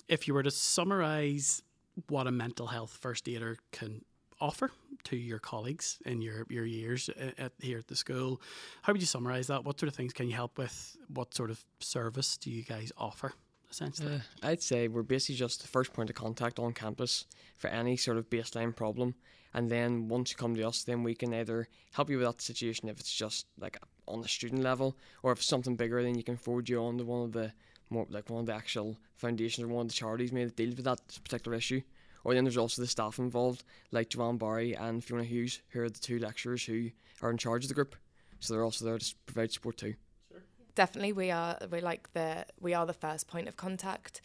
If 0.08 0.28
you 0.28 0.34
were 0.34 0.44
to 0.44 0.52
summarize 0.52 1.62
what 2.08 2.28
a 2.28 2.32
mental 2.32 2.68
health 2.68 2.98
first 3.00 3.28
aider 3.28 3.58
can 3.72 4.04
offer 4.42 4.72
to 5.06 5.16
your 5.16 5.40
colleagues 5.40 6.00
in 6.06 6.22
your, 6.22 6.46
your 6.50 6.66
years 6.66 7.10
at, 7.10 7.40
at, 7.40 7.52
here 7.60 7.78
at 7.78 7.88
the 7.88 7.96
school. 7.96 8.42
How 8.82 8.94
would 8.94 9.02
you 9.02 9.08
summarise 9.08 9.48
that? 9.48 9.64
What 9.66 9.80
sort 9.80 9.88
of 9.90 9.96
things 9.96 10.14
can 10.14 10.28
you 10.28 10.36
help 10.36 10.58
with? 10.58 10.98
What 11.14 11.34
sort 11.34 11.50
of 11.50 11.64
service 11.80 12.38
do 12.38 12.52
you 12.52 12.64
guys 12.64 12.92
offer? 12.98 13.34
Essentially, 13.72 14.16
uh, 14.16 14.48
I'd 14.48 14.64
say 14.64 14.88
we're 14.88 15.04
basically 15.04 15.36
just 15.36 15.62
the 15.62 15.68
first 15.68 15.94
point 15.94 16.10
of 16.10 16.16
contact 16.16 16.58
on 16.58 16.74
campus 16.74 17.26
for 17.58 17.68
any 17.68 17.98
sort 17.98 18.18
of 18.18 18.30
baseline 18.30 18.76
problem, 18.76 19.14
and 19.54 19.70
then 19.70 20.08
once 20.08 20.32
you 20.32 20.38
come 20.38 20.56
to 20.56 20.68
us, 20.68 20.84
then 20.84 21.04
we 21.04 21.14
can 21.14 21.34
either 21.36 21.68
help 21.94 22.10
you 22.10 22.18
with 22.18 22.26
that 22.26 22.42
situation 22.42 22.90
if 22.90 23.00
it's 23.00 23.14
just 23.14 23.46
like 23.60 23.78
on 24.08 24.22
the 24.22 24.28
student 24.28 24.64
level, 24.64 24.98
or 25.22 25.32
if 25.32 25.44
something 25.44 25.76
bigger, 25.76 26.02
then 26.02 26.16
you 26.16 26.24
can 26.24 26.36
forward 26.36 26.68
you 26.68 26.80
on 26.84 26.98
to 26.98 27.06
one 27.06 27.26
of 27.26 27.32
the 27.32 27.54
more 27.92 28.08
like 28.10 28.30
one 28.30 28.42
of 28.42 28.46
the 28.48 28.54
actual 28.54 28.98
foundations 29.16 29.66
or 29.66 29.68
one 29.68 29.86
of 29.86 29.88
the 29.90 29.94
charities 29.94 30.32
maybe 30.32 30.46
that 30.46 30.56
deals 30.56 30.76
with 30.76 30.86
that 30.86 31.02
particular 31.24 31.56
issue. 31.56 31.82
Or 32.24 32.34
then 32.34 32.44
there's 32.44 32.58
also 32.58 32.82
the 32.82 32.88
staff 32.88 33.20
involved, 33.20 33.64
like 33.92 34.10
Joanne 34.10 34.38
Barry 34.38 34.74
and 34.74 35.04
Fiona 35.04 35.24
Hughes, 35.24 35.62
who 35.70 35.82
are 35.82 35.90
the 35.90 36.00
two 36.00 36.20
lecturers 36.20 36.66
who 36.66 36.90
are 37.22 37.32
in 37.32 37.38
charge 37.38 37.64
of 37.64 37.70
the 37.70 37.76
group. 37.76 37.96
So 38.40 38.54
they're 38.54 38.64
also 38.64 38.86
there 38.86 38.98
to 38.98 39.16
provide 39.26 39.52
support 39.52 39.78
too. 39.78 39.96
Sure. 40.32 40.42
Definitely, 40.76 41.14
we 41.14 41.32
are. 41.32 41.58
We're 41.70 41.82
like 41.82 42.12
the 42.14 42.46
we 42.60 42.74
are 42.74 42.86
the 42.86 42.94
first 42.94 43.28
point 43.28 43.48
of 43.48 43.58
contact. 43.58 44.22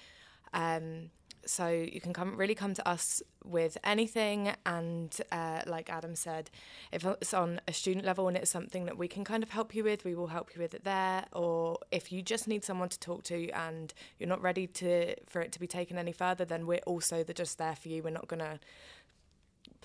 Um, 0.52 1.11
so 1.46 1.69
you 1.69 2.00
can 2.00 2.12
come 2.12 2.37
really 2.37 2.55
come 2.55 2.75
to 2.75 2.88
us 2.88 3.23
with 3.44 3.76
anything. 3.85 4.52
And 4.64 5.14
uh, 5.32 5.62
like 5.67 5.91
adam 5.91 6.14
said 6.14 6.50
if 6.93 7.05
it's 7.05 7.35
on 7.35 7.61
a 7.69 7.73
student 7.73 8.05
level 8.05 8.29
and 8.29 8.37
it's 8.37 8.50
something 8.50 8.87
that 8.87 8.96
we 8.96 9.08
can 9.08 9.25
kind 9.25 9.43
of 9.43 9.50
help 9.50 9.75
you 9.75 9.85
with 9.85 10.05
we 10.05 10.14
will 10.14 10.29
help 10.29 10.55
you 10.55 10.62
with 10.62 10.75
it 10.75 10.85
there. 10.85 11.25
Or 11.32 11.79
if 11.91 12.12
you 12.12 12.23
just 12.23 12.49
need 12.49 12.64
someone 12.64 12.88
to 12.88 12.99
talk 12.99 13.25
to 13.25 13.50
and 13.50 13.93
you're 14.19 14.29
not 14.29 14.43
ready 14.43 14.67
to 14.67 15.14
for 15.26 15.41
it 15.41 15.52
to 15.52 15.61
be 15.61 15.67
taken 15.67 15.99
any 15.99 16.12
further 16.12 16.44
then 16.44 16.67
we're 16.67 16.79
also 16.87 17.23
the 17.23 17.35
just 17.35 17.58
there 17.58 17.76
for 17.76 17.88
you. 17.88 18.02
We're 18.02 18.11
not 18.11 18.29
to 18.29 18.58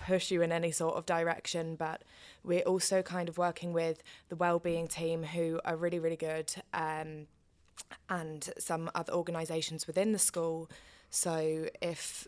push 0.00 0.30
you 0.30 0.42
in 0.42 0.50
any 0.50 0.70
sort 0.70 0.96
of 0.96 1.06
direction. 1.06 1.76
But 1.76 2.02
we're 2.42 2.62
also 2.62 3.02
kind 3.02 3.28
of 3.28 3.38
working 3.38 3.72
with 3.72 4.02
the 4.28 4.36
well-being 4.36 4.88
team 4.88 5.22
who 5.22 5.60
are 5.64 5.76
really 5.76 5.98
really 5.98 6.16
good 6.16 6.52
um, 6.72 7.26
and 8.08 8.50
some 8.58 8.90
other 8.94 9.12
organisations 9.12 9.86
within 9.86 10.12
the 10.12 10.18
school 10.18 10.70
so 11.10 11.66
if 11.82 12.26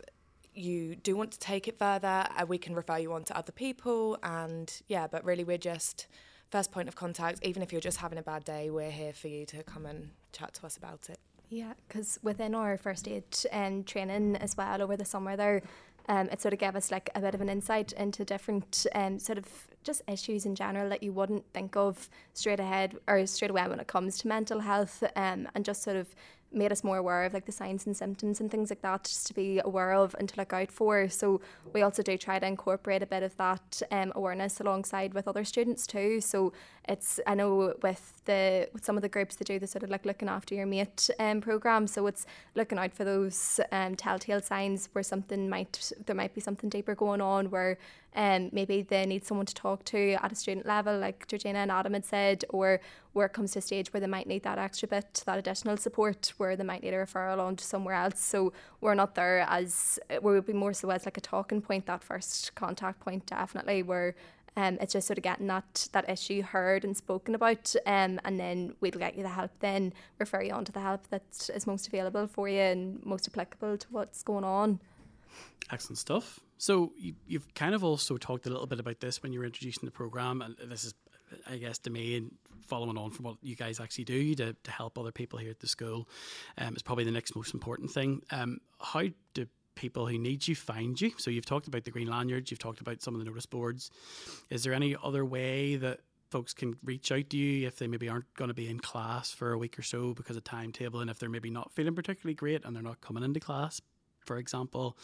you 0.53 0.95
do 0.95 1.15
want 1.15 1.31
to 1.31 1.39
take 1.39 1.67
it 1.67 1.79
further, 1.79 2.27
uh, 2.37 2.45
we 2.47 2.57
can 2.57 2.75
refer 2.75 2.97
you 2.97 3.13
on 3.13 3.23
to 3.25 3.37
other 3.37 3.51
people. 3.51 4.17
And 4.21 4.71
yeah, 4.87 5.07
but 5.07 5.23
really, 5.25 5.43
we're 5.43 5.57
just 5.57 6.07
first 6.51 6.71
point 6.71 6.87
of 6.87 6.95
contact. 6.95 7.39
Even 7.43 7.63
if 7.63 7.71
you're 7.71 7.81
just 7.81 7.97
having 7.97 8.19
a 8.19 8.23
bad 8.23 8.43
day, 8.43 8.69
we're 8.69 8.91
here 8.91 9.13
for 9.13 9.27
you 9.27 9.45
to 9.47 9.63
come 9.63 9.85
and 9.85 10.11
chat 10.31 10.53
to 10.55 10.65
us 10.65 10.77
about 10.77 11.09
it. 11.09 11.19
Yeah, 11.49 11.73
because 11.87 12.19
within 12.23 12.55
our 12.55 12.77
first 12.77 13.07
aid 13.07 13.23
um, 13.51 13.83
training 13.83 14.35
as 14.37 14.57
well 14.57 14.81
over 14.81 14.97
the 14.97 15.05
summer 15.05 15.35
there, 15.35 15.61
um, 16.09 16.27
it 16.31 16.41
sort 16.41 16.53
of 16.53 16.59
gave 16.59 16.75
us 16.75 16.91
like 16.91 17.09
a 17.15 17.21
bit 17.21 17.33
of 17.33 17.41
an 17.41 17.49
insight 17.49 17.93
into 17.93 18.25
different 18.25 18.85
um, 18.93 19.19
sort 19.19 19.37
of 19.37 19.45
just 19.83 20.01
issues 20.07 20.45
in 20.45 20.55
general 20.55 20.89
that 20.89 21.03
you 21.03 21.11
wouldn't 21.13 21.45
think 21.53 21.75
of 21.75 22.09
straight 22.33 22.59
ahead 22.59 22.97
or 23.07 23.25
straight 23.25 23.51
away 23.51 23.67
when 23.67 23.79
it 23.79 23.87
comes 23.87 24.17
to 24.17 24.27
mental 24.27 24.59
health 24.59 25.03
um, 25.15 25.47
and 25.55 25.63
just 25.63 25.83
sort 25.83 25.95
of 25.95 26.13
made 26.53 26.71
us 26.71 26.83
more 26.83 26.97
aware 26.97 27.23
of 27.25 27.33
like 27.33 27.45
the 27.45 27.51
signs 27.51 27.85
and 27.85 27.95
symptoms 27.95 28.39
and 28.39 28.49
things 28.51 28.69
like 28.69 28.81
that 28.81 29.03
just 29.03 29.27
to 29.27 29.33
be 29.33 29.59
aware 29.63 29.93
of 29.93 30.15
and 30.19 30.29
to 30.29 30.37
look 30.37 30.53
out 30.53 30.71
for. 30.71 31.09
So 31.09 31.41
we 31.73 31.81
also 31.81 32.03
do 32.03 32.17
try 32.17 32.39
to 32.39 32.45
incorporate 32.45 33.01
a 33.03 33.07
bit 33.07 33.23
of 33.23 33.35
that 33.37 33.81
um, 33.91 34.11
awareness 34.15 34.59
alongside 34.59 35.13
with 35.13 35.27
other 35.27 35.43
students 35.43 35.87
too. 35.87 36.21
So 36.21 36.53
it's 36.87 37.19
I 37.25 37.35
know 37.35 37.73
with 37.81 38.21
the 38.25 38.69
with 38.73 38.83
some 38.83 38.97
of 38.97 39.01
the 39.01 39.09
groups 39.09 39.35
that 39.37 39.47
do 39.47 39.59
the 39.59 39.67
sort 39.67 39.83
of 39.83 39.89
like 39.89 40.05
looking 40.05 40.27
after 40.27 40.53
your 40.55 40.65
mate 40.65 41.09
um, 41.19 41.41
program 41.41 41.87
so 41.87 42.07
it's 42.07 42.25
looking 42.55 42.77
out 42.77 42.93
for 42.93 43.03
those 43.03 43.59
um, 43.71 43.95
telltale 43.95 44.41
signs 44.41 44.89
where 44.91 45.03
something 45.03 45.49
might 45.49 45.91
there 46.05 46.15
might 46.15 46.33
be 46.33 46.41
something 46.41 46.69
deeper 46.69 46.95
going 46.95 47.21
on 47.21 47.49
where 47.49 47.77
um, 48.15 48.49
maybe 48.51 48.81
they 48.81 49.05
need 49.05 49.25
someone 49.25 49.45
to 49.45 49.55
talk 49.55 49.83
to 49.85 50.13
at 50.13 50.31
a 50.31 50.35
student 50.35 50.65
level, 50.65 50.97
like 50.97 51.27
Georgina 51.27 51.59
and 51.59 51.71
Adam 51.71 51.93
had 51.93 52.05
said, 52.05 52.45
or 52.49 52.79
where 53.13 53.25
it 53.25 53.33
comes 53.33 53.51
to 53.53 53.59
a 53.59 53.61
stage 53.61 53.91
where 53.91 54.01
they 54.01 54.07
might 54.07 54.27
need 54.27 54.43
that 54.43 54.57
extra 54.57 54.87
bit, 54.87 55.23
that 55.25 55.39
additional 55.39 55.77
support, 55.77 56.33
where 56.37 56.55
they 56.55 56.63
might 56.63 56.83
need 56.83 56.93
a 56.93 57.05
referral 57.05 57.39
on 57.39 57.55
to 57.55 57.63
somewhere 57.63 57.95
else. 57.95 58.19
So 58.19 58.53
we're 58.81 58.95
not 58.95 59.15
there 59.15 59.45
as 59.49 59.99
we 60.21 60.33
would 60.33 60.45
be 60.45 60.53
more 60.53 60.73
so 60.73 60.89
as 60.89 61.05
like 61.05 61.17
a 61.17 61.21
talking 61.21 61.61
point, 61.61 61.85
that 61.87 62.03
first 62.03 62.53
contact 62.55 62.99
point, 62.99 63.25
definitely, 63.25 63.81
where 63.83 64.15
um, 64.55 64.77
it's 64.81 64.93
just 64.93 65.07
sort 65.07 65.17
of 65.17 65.23
getting 65.23 65.47
that 65.47 65.87
that 65.91 66.09
issue 66.09 66.41
heard 66.41 66.83
and 66.83 66.95
spoken 66.95 67.35
about, 67.35 67.75
um, 67.85 68.19
and 68.23 68.39
then 68.39 68.75
we'll 68.81 68.91
get 68.91 69.15
you 69.15 69.23
the 69.23 69.29
help. 69.29 69.51
Then 69.59 69.93
refer 70.19 70.41
you 70.41 70.53
on 70.53 70.65
to 70.65 70.71
the 70.71 70.79
help 70.79 71.07
that 71.09 71.49
is 71.53 71.65
most 71.65 71.87
available 71.87 72.27
for 72.27 72.47
you 72.47 72.59
and 72.59 73.05
most 73.05 73.27
applicable 73.27 73.77
to 73.77 73.87
what's 73.89 74.23
going 74.23 74.43
on. 74.43 74.79
Excellent 75.71 75.97
stuff. 75.97 76.39
So 76.57 76.93
you, 76.97 77.15
you've 77.27 77.53
kind 77.55 77.73
of 77.73 77.83
also 77.83 78.17
talked 78.17 78.45
a 78.45 78.49
little 78.49 78.67
bit 78.67 78.79
about 78.79 78.99
this 78.99 79.23
when 79.23 79.33
you 79.33 79.39
were 79.39 79.45
introducing 79.45 79.85
the 79.85 79.91
program, 79.91 80.41
and 80.41 80.55
this 80.69 80.83
is, 80.85 80.93
I 81.49 81.57
guess, 81.57 81.79
to 81.79 81.89
me 81.89 82.15
and 82.17 82.31
following 82.61 82.97
on 82.97 83.11
from 83.11 83.25
what 83.25 83.37
you 83.41 83.55
guys 83.55 83.79
actually 83.79 84.05
do 84.05 84.35
to, 84.35 84.53
to 84.53 84.71
help 84.71 84.97
other 84.97 85.11
people 85.11 85.39
here 85.39 85.51
at 85.51 85.59
the 85.59 85.67
school, 85.67 86.07
um, 86.57 86.75
is 86.75 86.81
probably 86.81 87.03
the 87.03 87.11
next 87.11 87.35
most 87.35 87.53
important 87.53 87.91
thing. 87.91 88.21
Um, 88.31 88.59
how 88.79 89.03
do 89.33 89.47
people 89.75 90.07
who 90.07 90.17
need 90.17 90.47
you 90.47 90.55
find 90.55 90.99
you? 90.99 91.11
So 91.17 91.31
you've 91.31 91.45
talked 91.45 91.67
about 91.67 91.83
the 91.83 91.91
green 91.91 92.07
lanyards, 92.07 92.51
you've 92.51 92.59
talked 92.59 92.81
about 92.81 93.01
some 93.01 93.13
of 93.13 93.19
the 93.19 93.25
notice 93.25 93.45
boards. 93.45 93.91
Is 94.49 94.63
there 94.63 94.73
any 94.73 94.95
other 95.03 95.25
way 95.25 95.75
that 95.77 96.01
folks 96.29 96.53
can 96.53 96.75
reach 96.83 97.11
out 97.11 97.29
to 97.29 97.37
you 97.37 97.67
if 97.67 97.77
they 97.77 97.87
maybe 97.87 98.09
aren't 98.09 98.33
going 98.33 98.47
to 98.47 98.55
be 98.55 98.67
in 98.67 98.79
class 98.79 99.31
for 99.31 99.53
a 99.53 99.57
week 99.57 99.77
or 99.77 99.83
so 99.83 100.13
because 100.13 100.35
of 100.35 100.43
timetable 100.43 100.99
and 100.99 101.09
if 101.09 101.19
they're 101.19 101.29
maybe 101.29 101.51
not 101.51 101.71
feeling 101.71 101.93
particularly 101.93 102.33
great 102.33 102.65
and 102.65 102.75
they're 102.75 102.81
not 102.81 103.01
coming 103.01 103.23
into 103.23 103.39
class 103.39 103.81
for 104.25 104.37
example, 104.37 104.97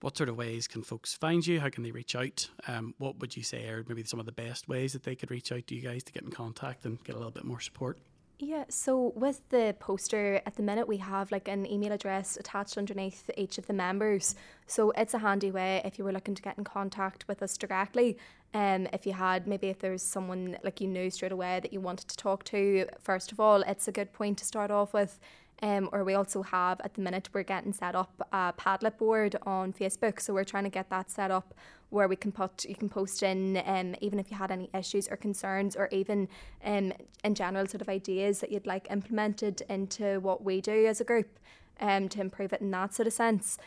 what 0.00 0.16
sort 0.16 0.28
of 0.28 0.36
ways 0.36 0.68
can 0.68 0.82
folks 0.82 1.14
find 1.14 1.46
you? 1.46 1.60
How 1.60 1.70
can 1.70 1.82
they 1.82 1.90
reach 1.90 2.14
out? 2.14 2.48
Um, 2.66 2.94
what 2.98 3.18
would 3.18 3.36
you 3.36 3.42
say 3.42 3.68
are 3.68 3.84
maybe 3.88 4.04
some 4.04 4.20
of 4.20 4.26
the 4.26 4.32
best 4.32 4.68
ways 4.68 4.92
that 4.92 5.04
they 5.04 5.14
could 5.14 5.30
reach 5.30 5.52
out 5.52 5.66
to 5.66 5.74
you 5.74 5.82
guys 5.82 6.02
to 6.04 6.12
get 6.12 6.22
in 6.22 6.30
contact 6.30 6.84
and 6.84 7.02
get 7.04 7.14
a 7.14 7.18
little 7.18 7.32
bit 7.32 7.44
more 7.44 7.60
support? 7.60 7.98
Yeah, 8.40 8.66
so 8.68 9.12
with 9.16 9.40
the 9.48 9.74
poster 9.80 10.40
at 10.46 10.54
the 10.54 10.62
minute, 10.62 10.86
we 10.86 10.98
have 10.98 11.32
like 11.32 11.48
an 11.48 11.66
email 11.66 11.90
address 11.90 12.36
attached 12.36 12.78
underneath 12.78 13.28
each 13.36 13.58
of 13.58 13.66
the 13.66 13.72
members. 13.72 14.36
So 14.68 14.92
it's 14.92 15.12
a 15.12 15.18
handy 15.18 15.50
way 15.50 15.82
if 15.84 15.98
you 15.98 16.04
were 16.04 16.12
looking 16.12 16.36
to 16.36 16.42
get 16.42 16.56
in 16.56 16.62
contact 16.62 17.26
with 17.26 17.42
us 17.42 17.56
directly. 17.56 18.16
Um, 18.54 18.88
if 18.92 19.06
you 19.06 19.12
had 19.12 19.46
maybe 19.46 19.68
if 19.68 19.78
there 19.78 19.92
was 19.92 20.02
someone 20.02 20.56
like 20.64 20.80
you 20.80 20.88
knew 20.88 21.10
straight 21.10 21.32
away 21.32 21.60
that 21.60 21.72
you 21.72 21.80
wanted 21.80 22.08
to 22.08 22.16
talk 22.16 22.44
to, 22.44 22.86
first 23.00 23.32
of 23.32 23.40
all, 23.40 23.62
it's 23.62 23.88
a 23.88 23.92
good 23.92 24.12
point 24.12 24.38
to 24.38 24.44
start 24.44 24.70
off 24.70 24.92
with 24.92 25.18
Um, 25.60 25.88
or 25.92 26.04
we 26.04 26.14
also 26.14 26.42
have 26.42 26.80
at 26.84 26.94
the 26.94 27.00
minute 27.00 27.30
we're 27.32 27.42
getting 27.42 27.72
set 27.72 27.94
up 27.94 28.12
a 28.32 28.52
Padlet 28.56 28.96
board 28.96 29.34
on 29.42 29.72
Facebook, 29.72 30.20
so 30.20 30.32
we're 30.32 30.44
trying 30.44 30.64
to 30.64 30.70
get 30.70 30.88
that 30.90 31.10
set 31.10 31.30
up 31.30 31.52
where 31.90 32.06
we 32.06 32.16
can 32.16 32.32
put 32.32 32.64
you 32.64 32.76
can 32.76 32.88
post 32.88 33.22
in 33.22 33.60
um, 33.66 33.96
even 34.00 34.18
if 34.20 34.30
you 34.30 34.36
had 34.36 34.50
any 34.50 34.68
issues 34.72 35.08
or 35.08 35.16
concerns 35.16 35.74
or 35.74 35.88
even 35.90 36.28
um, 36.64 36.92
in 37.24 37.34
general 37.34 37.66
sort 37.66 37.80
of 37.80 37.88
ideas 37.88 38.38
that 38.40 38.52
you'd 38.52 38.66
like 38.66 38.86
implemented 38.90 39.62
into 39.68 40.20
what 40.20 40.44
we 40.44 40.60
do 40.60 40.86
as 40.86 41.00
a 41.00 41.04
group 41.04 41.38
um, 41.80 42.08
to 42.08 42.20
improve 42.20 42.52
it 42.52 42.60
in 42.60 42.70
that 42.70 42.94
sort 42.94 43.06
of 43.06 43.12
sense. 43.12 43.58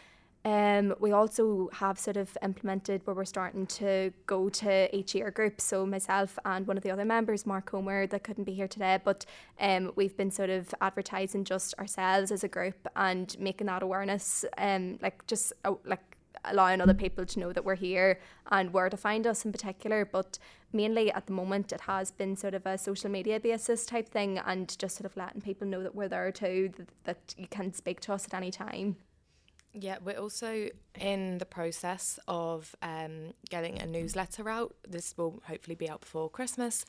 Um, 0.44 0.96
we 1.00 1.12
also 1.12 1.70
have 1.74 2.00
sort 2.00 2.18
of 2.18 2.36
implemented 2.42 3.06
where 3.06 3.16
we're 3.16 3.26
starting 3.26 3.68
to 3.68 4.12
go 4.26 4.50
to 4.50 4.96
each 4.96 5.14
year 5.14 5.30
group. 5.30 5.62
So 5.62 5.86
myself 5.86 6.40
and 6.46 6.66
one 6.66 6.78
of 6.78 6.84
the 6.84 6.90
other 6.90 7.06
members, 7.06 7.46
Mark 7.46 7.70
Homer, 7.70 8.08
that 8.08 8.24
couldn't 8.24 8.46
be 8.46 8.54
here 8.54 8.68
today, 8.68 9.00
but 9.04 9.26
um, 9.60 9.92
we've 9.96 10.18
been 10.18 10.32
sort 10.32 10.50
of 10.50 10.74
advertising 10.82 11.44
just 11.44 11.76
ourselves 11.78 12.32
as 12.32 12.44
a 12.44 12.48
group 12.48 12.88
and 12.96 13.38
making 13.40 13.68
that 13.68 13.84
awareness, 13.84 14.44
um, 14.58 14.98
like 15.02 15.26
just 15.28 15.54
uh, 15.64 15.74
like 15.86 16.18
allowing 16.46 16.82
other 16.82 16.96
people 16.96 17.24
to 17.24 17.40
know 17.40 17.54
that 17.54 17.64
we're 17.64 17.76
here 17.76 18.20
and 18.50 18.74
where 18.74 18.90
to 18.90 18.98
find 18.98 19.28
us 19.28 19.46
in 19.46 19.52
particular. 19.52 20.06
But 20.06 20.40
mainly 20.74 21.12
at 21.12 21.28
the 21.28 21.34
moment, 21.34 21.72
it 21.72 21.82
has 21.82 22.10
been 22.10 22.36
sort 22.36 22.56
of 22.56 22.66
a 22.66 22.80
social 22.80 23.12
media 23.12 23.40
basis 23.40 23.86
type 23.86 24.10
thing 24.10 24.40
and 24.40 24.76
just 24.80 24.96
sort 24.96 25.06
of 25.06 25.16
letting 25.16 25.42
people 25.42 25.68
know 25.68 25.84
that 25.84 25.94
we're 25.94 26.08
there 26.08 26.32
too, 26.32 26.72
that, 26.78 26.88
that 27.04 27.36
you 27.38 27.46
can 27.48 27.74
speak 27.74 28.00
to 28.02 28.14
us 28.14 28.26
at 28.26 28.34
any 28.34 28.50
time. 28.50 28.96
Yeah, 29.74 29.98
we're 30.04 30.18
also 30.18 30.68
in 31.00 31.38
the 31.38 31.46
process 31.46 32.20
of 32.28 32.76
um, 32.82 33.34
getting 33.50 33.80
a 33.80 33.86
newsletter 33.86 34.50
out. 34.50 34.76
This 34.88 35.18
will 35.18 35.42
hopefully 35.46 35.76
be 35.76 35.90
out 35.90 36.02
before 36.02 36.30
Christmas. 36.30 36.86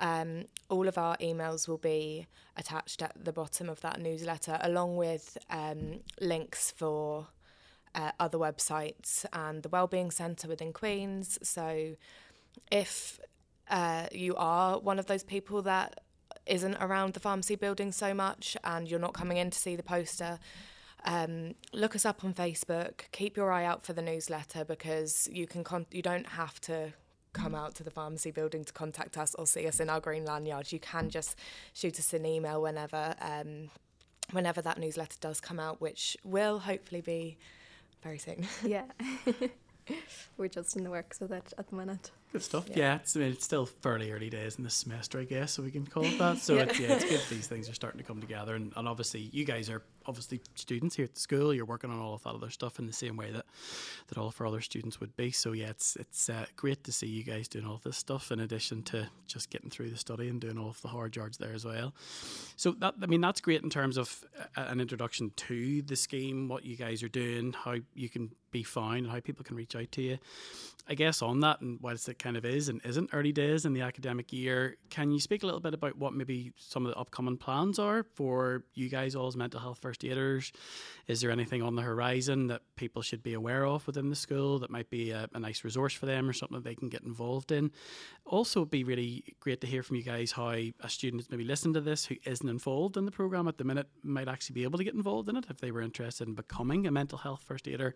Um, 0.00 0.46
all 0.68 0.88
of 0.88 0.98
our 0.98 1.16
emails 1.18 1.68
will 1.68 1.78
be 1.78 2.26
attached 2.56 3.02
at 3.02 3.12
the 3.24 3.32
bottom 3.32 3.68
of 3.68 3.80
that 3.82 4.00
newsletter, 4.00 4.58
along 4.62 4.96
with 4.96 5.38
um, 5.48 6.00
links 6.20 6.72
for 6.72 7.28
uh, 7.94 8.10
other 8.18 8.38
websites 8.38 9.24
and 9.32 9.62
the 9.62 9.68
Wellbeing 9.68 10.10
Centre 10.10 10.48
within 10.48 10.72
Queen's. 10.72 11.38
So, 11.46 11.94
if 12.72 13.20
uh, 13.70 14.08
you 14.10 14.34
are 14.34 14.80
one 14.80 14.98
of 14.98 15.06
those 15.06 15.22
people 15.22 15.62
that 15.62 16.00
isn't 16.46 16.74
around 16.80 17.14
the 17.14 17.20
pharmacy 17.20 17.54
building 17.54 17.92
so 17.92 18.12
much 18.12 18.56
and 18.64 18.90
you're 18.90 19.00
not 19.00 19.14
coming 19.14 19.36
in 19.36 19.50
to 19.50 19.58
see 19.58 19.76
the 19.76 19.82
poster, 19.84 20.40
um, 21.04 21.54
look 21.72 21.94
us 21.94 22.04
up 22.04 22.24
on 22.24 22.34
Facebook. 22.34 23.02
Keep 23.12 23.36
your 23.36 23.52
eye 23.52 23.64
out 23.64 23.84
for 23.84 23.92
the 23.92 24.02
newsletter 24.02 24.64
because 24.64 25.28
you 25.32 25.46
can 25.46 25.64
con- 25.64 25.86
you 25.90 26.02
don't 26.02 26.26
have 26.26 26.60
to 26.62 26.92
come 27.32 27.54
out 27.54 27.74
to 27.74 27.82
the 27.82 27.90
pharmacy 27.90 28.30
building 28.30 28.64
to 28.64 28.72
contact 28.72 29.18
us 29.18 29.34
or 29.34 29.46
see 29.46 29.66
us 29.66 29.80
in 29.80 29.90
our 29.90 30.00
green 30.00 30.24
lanyard. 30.24 30.72
You 30.72 30.78
can 30.78 31.10
just 31.10 31.38
shoot 31.72 31.98
us 31.98 32.12
an 32.14 32.24
email 32.24 32.62
whenever 32.62 33.14
um, 33.20 33.70
whenever 34.30 34.62
that 34.62 34.78
newsletter 34.78 35.16
does 35.20 35.40
come 35.40 35.60
out, 35.60 35.80
which 35.80 36.16
will 36.24 36.60
hopefully 36.60 37.00
be 37.00 37.36
very 38.02 38.18
soon. 38.18 38.46
Yeah. 38.64 38.84
We're 40.38 40.48
just 40.48 40.76
in 40.76 40.84
the 40.84 40.90
works 40.90 41.20
of 41.20 41.28
that 41.28 41.52
at 41.58 41.68
the 41.68 41.76
minute. 41.76 42.10
Good 42.34 42.42
stuff. 42.42 42.64
Yeah, 42.70 42.76
Yeah. 42.78 42.94
it's, 42.96 43.14
I 43.16 43.20
mean, 43.20 43.30
it's 43.30 43.44
still 43.44 43.64
fairly 43.64 44.10
early 44.10 44.28
days 44.28 44.56
in 44.58 44.64
the 44.64 44.70
semester, 44.70 45.20
I 45.20 45.24
guess, 45.24 45.52
so 45.52 45.62
we 45.62 45.70
can 45.70 45.86
call 45.86 46.04
it 46.04 46.18
that. 46.18 46.38
So 46.38 46.54
Yeah. 46.56 46.62
it's, 46.64 46.80
yeah, 46.80 46.92
it's 46.94 47.04
good 47.04 47.20
these 47.30 47.46
things 47.46 47.68
are 47.68 47.74
starting 47.74 47.98
to 48.00 48.04
come 48.04 48.20
together. 48.20 48.56
And, 48.56 48.72
and 48.74 48.88
obviously, 48.88 49.20
you 49.32 49.44
guys 49.44 49.70
are 49.70 49.84
obviously 50.04 50.40
students 50.56 50.96
here 50.96 51.04
at 51.04 51.14
the 51.14 51.20
school. 51.20 51.54
You're 51.54 51.64
working 51.64 51.90
on 51.92 52.00
all 52.00 52.12
of 52.12 52.24
that 52.24 52.30
other 52.34 52.50
stuff 52.50 52.80
in 52.80 52.88
the 52.88 52.92
same 52.92 53.16
way 53.16 53.30
that, 53.30 53.46
that 54.08 54.18
all 54.18 54.26
of 54.26 54.40
our 54.40 54.48
other 54.48 54.60
students 54.60 54.98
would 54.98 55.14
be. 55.16 55.30
So 55.30 55.52
yeah, 55.52 55.68
it's 55.68 55.94
it's 55.94 56.28
uh, 56.28 56.46
great 56.56 56.82
to 56.84 56.92
see 56.92 57.06
you 57.06 57.22
guys 57.22 57.46
doing 57.46 57.66
all 57.66 57.80
this 57.84 57.96
stuff 57.96 58.32
in 58.32 58.40
addition 58.40 58.82
to 58.82 59.08
just 59.28 59.48
getting 59.48 59.70
through 59.70 59.90
the 59.90 59.96
study 59.96 60.28
and 60.28 60.40
doing 60.40 60.58
all 60.58 60.70
of 60.70 60.82
the 60.82 60.88
hard 60.88 61.14
yards 61.14 61.38
there 61.38 61.54
as 61.54 61.64
well. 61.64 61.94
So 62.56 62.72
that 62.80 62.94
I 63.00 63.06
mean, 63.06 63.20
that's 63.20 63.40
great 63.40 63.62
in 63.62 63.70
terms 63.70 63.96
of 63.96 64.24
an 64.56 64.80
introduction 64.80 65.30
to 65.36 65.82
the 65.82 65.94
scheme, 65.94 66.48
what 66.48 66.64
you 66.64 66.76
guys 66.76 67.00
are 67.04 67.08
doing, 67.08 67.52
how 67.52 67.76
you 67.94 68.08
can 68.08 68.32
be 68.50 68.64
found, 68.64 68.98
and 68.98 69.10
how 69.10 69.20
people 69.20 69.44
can 69.44 69.56
reach 69.56 69.76
out 69.76 69.92
to 69.92 70.02
you. 70.02 70.18
I 70.86 70.94
guess 70.94 71.22
on 71.22 71.40
that, 71.40 71.62
and 71.62 71.78
whilst 71.80 72.10
it 72.10 72.18
kind 72.24 72.38
of 72.38 72.44
is 72.46 72.70
and 72.70 72.80
isn't 72.86 73.10
early 73.12 73.32
days 73.32 73.66
in 73.66 73.74
the 73.74 73.82
academic 73.82 74.32
year, 74.32 74.78
can 74.88 75.10
you 75.10 75.20
speak 75.20 75.42
a 75.42 75.46
little 75.46 75.60
bit 75.60 75.74
about 75.74 75.98
what 75.98 76.14
maybe 76.14 76.52
some 76.56 76.86
of 76.86 76.90
the 76.90 76.98
upcoming 76.98 77.36
plans 77.36 77.78
are 77.78 78.02
for 78.14 78.64
you 78.72 78.88
guys 78.88 79.14
all 79.14 79.26
as 79.26 79.36
mental 79.36 79.60
health 79.60 79.78
first 79.78 80.02
aiders? 80.02 80.50
Is 81.06 81.20
there 81.20 81.30
anything 81.30 81.60
on 81.62 81.76
the 81.76 81.82
horizon 81.82 82.46
that 82.46 82.62
people 82.76 83.02
should 83.02 83.22
be 83.22 83.34
aware 83.34 83.66
of 83.66 83.86
within 83.86 84.08
the 84.08 84.16
school 84.16 84.58
that 84.60 84.70
might 84.70 84.88
be 84.88 85.10
a, 85.10 85.28
a 85.34 85.38
nice 85.38 85.64
resource 85.64 85.92
for 85.92 86.06
them 86.06 86.26
or 86.26 86.32
something 86.32 86.56
that 86.56 86.64
they 86.64 86.74
can 86.74 86.88
get 86.88 87.02
involved 87.02 87.52
in? 87.52 87.70
Also, 88.24 88.60
it'd 88.60 88.70
be 88.70 88.84
really 88.84 89.36
great 89.40 89.60
to 89.60 89.66
hear 89.66 89.82
from 89.82 89.96
you 89.96 90.02
guys 90.02 90.32
how 90.32 90.48
a 90.48 90.72
student 90.88 91.20
who's 91.20 91.30
maybe 91.30 91.44
listened 91.44 91.74
to 91.74 91.82
this 91.82 92.06
who 92.06 92.14
isn't 92.24 92.48
involved 92.48 92.96
in 92.96 93.04
the 93.04 93.10
program 93.10 93.46
at 93.48 93.58
the 93.58 93.64
minute 93.64 93.88
might 94.02 94.28
actually 94.28 94.54
be 94.54 94.62
able 94.62 94.78
to 94.78 94.84
get 94.84 94.94
involved 94.94 95.28
in 95.28 95.36
it 95.36 95.44
if 95.50 95.58
they 95.58 95.70
were 95.70 95.82
interested 95.82 96.26
in 96.26 96.34
becoming 96.34 96.86
a 96.86 96.90
mental 96.90 97.18
health 97.18 97.42
first 97.44 97.68
aider. 97.68 97.94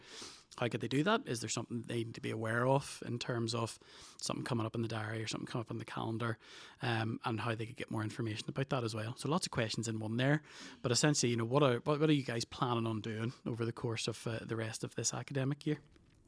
How 0.56 0.66
could 0.68 0.80
they 0.80 0.88
do 0.88 1.04
that? 1.04 1.22
Is 1.26 1.40
there 1.40 1.48
something 1.48 1.84
they 1.86 1.98
need 1.98 2.14
to 2.14 2.20
be 2.20 2.30
aware 2.30 2.66
of 2.66 3.02
in 3.06 3.18
terms 3.18 3.54
of 3.54 3.78
something 4.20 4.44
coming 4.44 4.66
up 4.66 4.74
in 4.74 4.82
the 4.82 4.88
diary 4.88 5.22
or 5.22 5.28
something 5.28 5.46
coming 5.46 5.62
up 5.62 5.70
on 5.70 5.78
the 5.78 5.84
calendar, 5.84 6.36
um, 6.82 7.20
and 7.24 7.40
how 7.40 7.54
they 7.54 7.66
could 7.66 7.76
get 7.76 7.90
more 7.90 8.02
information 8.02 8.46
about 8.48 8.68
that 8.70 8.82
as 8.82 8.94
well? 8.94 9.14
So 9.16 9.28
lots 9.28 9.46
of 9.46 9.52
questions 9.52 9.86
in 9.86 10.00
one 10.00 10.16
there, 10.16 10.42
but 10.82 10.90
essentially, 10.90 11.30
you 11.30 11.36
know, 11.36 11.44
what 11.44 11.62
are 11.62 11.76
what, 11.84 12.00
are 12.02 12.12
you 12.12 12.24
guys 12.24 12.44
planning 12.44 12.86
on 12.86 13.00
doing 13.00 13.32
over 13.46 13.64
the 13.64 13.72
course 13.72 14.08
of 14.08 14.26
uh, 14.26 14.38
the 14.42 14.56
rest 14.56 14.82
of 14.82 14.94
this 14.96 15.14
academic 15.14 15.66
year? 15.66 15.78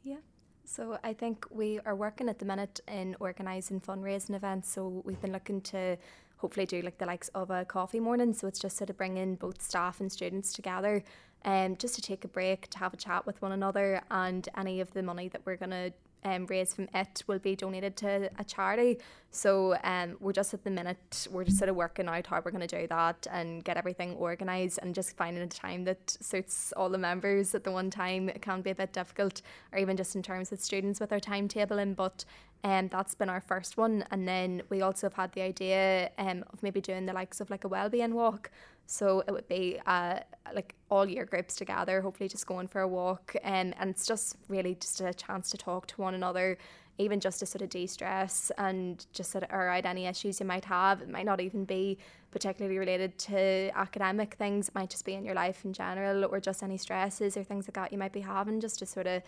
Yeah. 0.04 0.18
So 0.64 0.98
I 1.02 1.12
think 1.12 1.46
we 1.50 1.80
are 1.84 1.96
working 1.96 2.28
at 2.28 2.38
the 2.38 2.44
minute 2.44 2.78
in 2.86 3.16
organising 3.18 3.80
fundraising 3.80 4.36
events. 4.36 4.70
So 4.70 5.02
we've 5.04 5.20
been 5.20 5.32
looking 5.32 5.60
to 5.62 5.96
hopefully 6.36 6.64
do 6.64 6.80
like 6.80 6.98
the 6.98 7.06
likes 7.06 7.28
of 7.28 7.50
a 7.50 7.64
coffee 7.64 7.98
morning. 8.00 8.32
So 8.32 8.46
it's 8.46 8.60
just 8.60 8.76
sort 8.76 8.88
of 8.88 8.96
bringing 8.96 9.34
both 9.34 9.60
staff 9.60 10.00
and 10.00 10.10
students 10.12 10.52
together, 10.52 11.02
um, 11.44 11.76
just 11.76 11.94
to 11.96 12.02
take 12.02 12.24
a 12.24 12.28
break, 12.28 12.68
to 12.68 12.78
have 12.78 12.94
a 12.94 12.96
chat 12.96 13.26
with 13.26 13.40
one 13.42 13.52
another, 13.52 14.02
and 14.10 14.48
any 14.56 14.80
of 14.80 14.92
the 14.92 15.02
money 15.02 15.28
that 15.28 15.42
we're 15.44 15.56
gonna 15.56 15.92
um, 16.24 16.46
raise 16.46 16.74
from 16.74 16.88
it 16.94 17.22
will 17.26 17.38
be 17.38 17.56
donated 17.56 17.96
to 17.96 18.30
a 18.38 18.44
charity. 18.44 18.98
So 19.30 19.76
um, 19.84 20.16
we're 20.20 20.32
just 20.32 20.52
at 20.52 20.64
the 20.64 20.70
minute, 20.70 21.28
we're 21.30 21.44
just 21.44 21.58
sort 21.58 21.68
of 21.68 21.76
working 21.76 22.08
out 22.08 22.26
how 22.26 22.42
we're 22.44 22.50
going 22.50 22.66
to 22.66 22.80
do 22.80 22.86
that 22.88 23.26
and 23.30 23.62
get 23.64 23.76
everything 23.76 24.16
organised 24.16 24.80
and 24.82 24.94
just 24.94 25.16
finding 25.16 25.42
a 25.42 25.46
time 25.46 25.84
that 25.84 26.16
suits 26.20 26.72
all 26.76 26.88
the 26.88 26.98
members 26.98 27.54
at 27.54 27.64
the 27.64 27.70
one 27.70 27.90
time. 27.90 28.28
It 28.28 28.42
can 28.42 28.60
be 28.60 28.70
a 28.70 28.74
bit 28.74 28.92
difficult, 28.92 29.42
or 29.72 29.78
even 29.78 29.96
just 29.96 30.16
in 30.16 30.22
terms 30.22 30.50
of 30.52 30.60
students 30.60 31.00
with 31.00 31.12
our 31.12 31.20
timetabling. 31.20 31.94
But 31.94 32.24
um, 32.62 32.88
that's 32.88 33.14
been 33.14 33.28
our 33.28 33.40
first 33.40 33.76
one. 33.76 34.04
And 34.10 34.26
then 34.28 34.62
we 34.68 34.82
also 34.82 35.06
have 35.06 35.14
had 35.14 35.32
the 35.32 35.42
idea 35.42 36.10
um, 36.18 36.44
of 36.52 36.62
maybe 36.62 36.80
doing 36.80 37.06
the 37.06 37.12
likes 37.12 37.40
of 37.40 37.50
like 37.50 37.64
a 37.64 37.68
wellbeing 37.68 38.14
walk. 38.14 38.50
So 38.86 39.22
it 39.26 39.30
would 39.30 39.48
be 39.48 39.78
uh, 39.86 40.20
like 40.52 40.74
all 40.90 41.08
year 41.08 41.24
groups 41.24 41.54
together, 41.54 42.00
hopefully 42.00 42.28
just 42.28 42.46
going 42.46 42.66
for 42.66 42.80
a 42.80 42.88
walk. 42.88 43.36
Um, 43.44 43.72
and 43.78 43.90
it's 43.90 44.06
just 44.06 44.36
really 44.48 44.74
just 44.74 45.00
a 45.00 45.14
chance 45.14 45.50
to 45.50 45.56
talk 45.56 45.86
to 45.88 46.00
one 46.00 46.14
another, 46.14 46.58
even 46.98 47.20
just 47.20 47.38
to 47.38 47.46
sort 47.46 47.62
of 47.62 47.70
de 47.70 47.86
stress 47.86 48.50
and 48.58 49.06
just 49.12 49.30
sort 49.30 49.44
of 49.44 49.52
air 49.52 49.70
out 49.70 49.86
any 49.86 50.06
issues 50.06 50.40
you 50.40 50.46
might 50.46 50.64
have. 50.64 51.00
It 51.00 51.08
might 51.08 51.24
not 51.24 51.40
even 51.40 51.64
be 51.64 51.98
particularly 52.30 52.78
related 52.78 53.16
to 53.18 53.70
academic 53.74 54.34
things, 54.34 54.68
it 54.68 54.74
might 54.74 54.90
just 54.90 55.04
be 55.04 55.14
in 55.14 55.24
your 55.24 55.34
life 55.34 55.64
in 55.64 55.72
general 55.72 56.24
or 56.24 56.40
just 56.40 56.62
any 56.62 56.76
stresses 56.76 57.36
or 57.36 57.42
things 57.42 57.66
like 57.66 57.74
that 57.74 57.92
you 57.92 57.98
might 57.98 58.12
be 58.12 58.20
having, 58.20 58.60
just 58.60 58.80
to 58.80 58.86
sort 58.86 59.06
of 59.06 59.22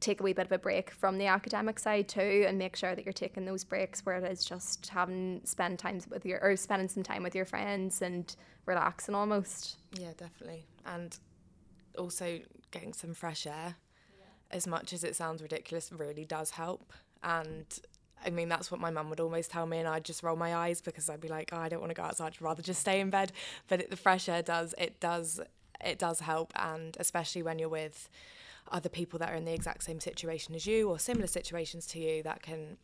take 0.00 0.20
a 0.20 0.22
wee 0.22 0.32
bit 0.32 0.46
of 0.46 0.52
a 0.52 0.58
break 0.58 0.90
from 0.90 1.18
the 1.18 1.26
academic 1.26 1.78
side 1.78 2.08
too 2.08 2.44
and 2.48 2.58
make 2.58 2.74
sure 2.74 2.94
that 2.94 3.04
you're 3.04 3.12
taking 3.12 3.44
those 3.44 3.64
breaks 3.64 4.04
where 4.04 4.16
it 4.16 4.32
is 4.32 4.44
just 4.44 4.88
having 4.88 5.40
spend 5.44 5.78
times 5.78 6.08
with 6.08 6.24
your 6.24 6.42
or 6.42 6.56
spending 6.56 6.88
some 6.88 7.02
time 7.02 7.22
with 7.22 7.34
your 7.34 7.44
friends 7.44 8.02
and 8.02 8.36
relaxing 8.66 9.14
almost 9.14 9.76
Yeah, 9.98 10.12
definitely. 10.16 10.64
And 10.86 11.16
also 11.98 12.40
getting 12.70 12.92
some 12.92 13.14
fresh 13.14 13.46
air, 13.46 13.76
as 14.50 14.66
much 14.66 14.92
as 14.92 15.04
it 15.04 15.16
sounds 15.16 15.42
ridiculous, 15.42 15.92
really 15.92 16.24
does 16.24 16.50
help. 16.50 16.92
And 17.22 17.66
I 18.24 18.30
mean, 18.30 18.48
that's 18.48 18.70
what 18.70 18.80
my 18.80 18.90
mum 18.90 19.10
would 19.10 19.20
always 19.20 19.48
tell 19.48 19.66
me, 19.66 19.78
and 19.78 19.88
I'd 19.88 20.04
just 20.04 20.22
roll 20.22 20.36
my 20.36 20.54
eyes 20.54 20.80
because 20.80 21.08
I'd 21.08 21.20
be 21.20 21.28
like, 21.28 21.50
oh, 21.52 21.58
I 21.58 21.68
don't 21.68 21.80
want 21.80 21.90
to 21.90 21.94
go 21.94 22.02
outside, 22.02 22.34
I'd 22.34 22.42
rather 22.42 22.62
just 22.62 22.80
stay 22.80 23.00
in 23.00 23.10
bed. 23.10 23.32
But 23.68 23.80
it, 23.80 23.90
the 23.90 23.96
fresh 23.96 24.28
air 24.28 24.42
does, 24.42 24.74
it 24.78 25.00
does, 25.00 25.40
it 25.84 25.98
does 25.98 26.20
help. 26.20 26.52
And 26.56 26.96
especially 27.00 27.42
when 27.42 27.58
you're 27.58 27.68
with 27.68 28.08
other 28.70 28.88
people 28.88 29.18
that 29.18 29.30
are 29.30 29.36
in 29.36 29.44
the 29.44 29.52
exact 29.52 29.82
same 29.82 30.00
situation 30.00 30.54
as 30.54 30.66
you 30.66 30.88
or 30.88 30.98
similar 30.98 31.26
situations 31.26 31.86
to 31.88 31.98
you, 31.98 32.22
that 32.22 32.42
can, 32.42 32.76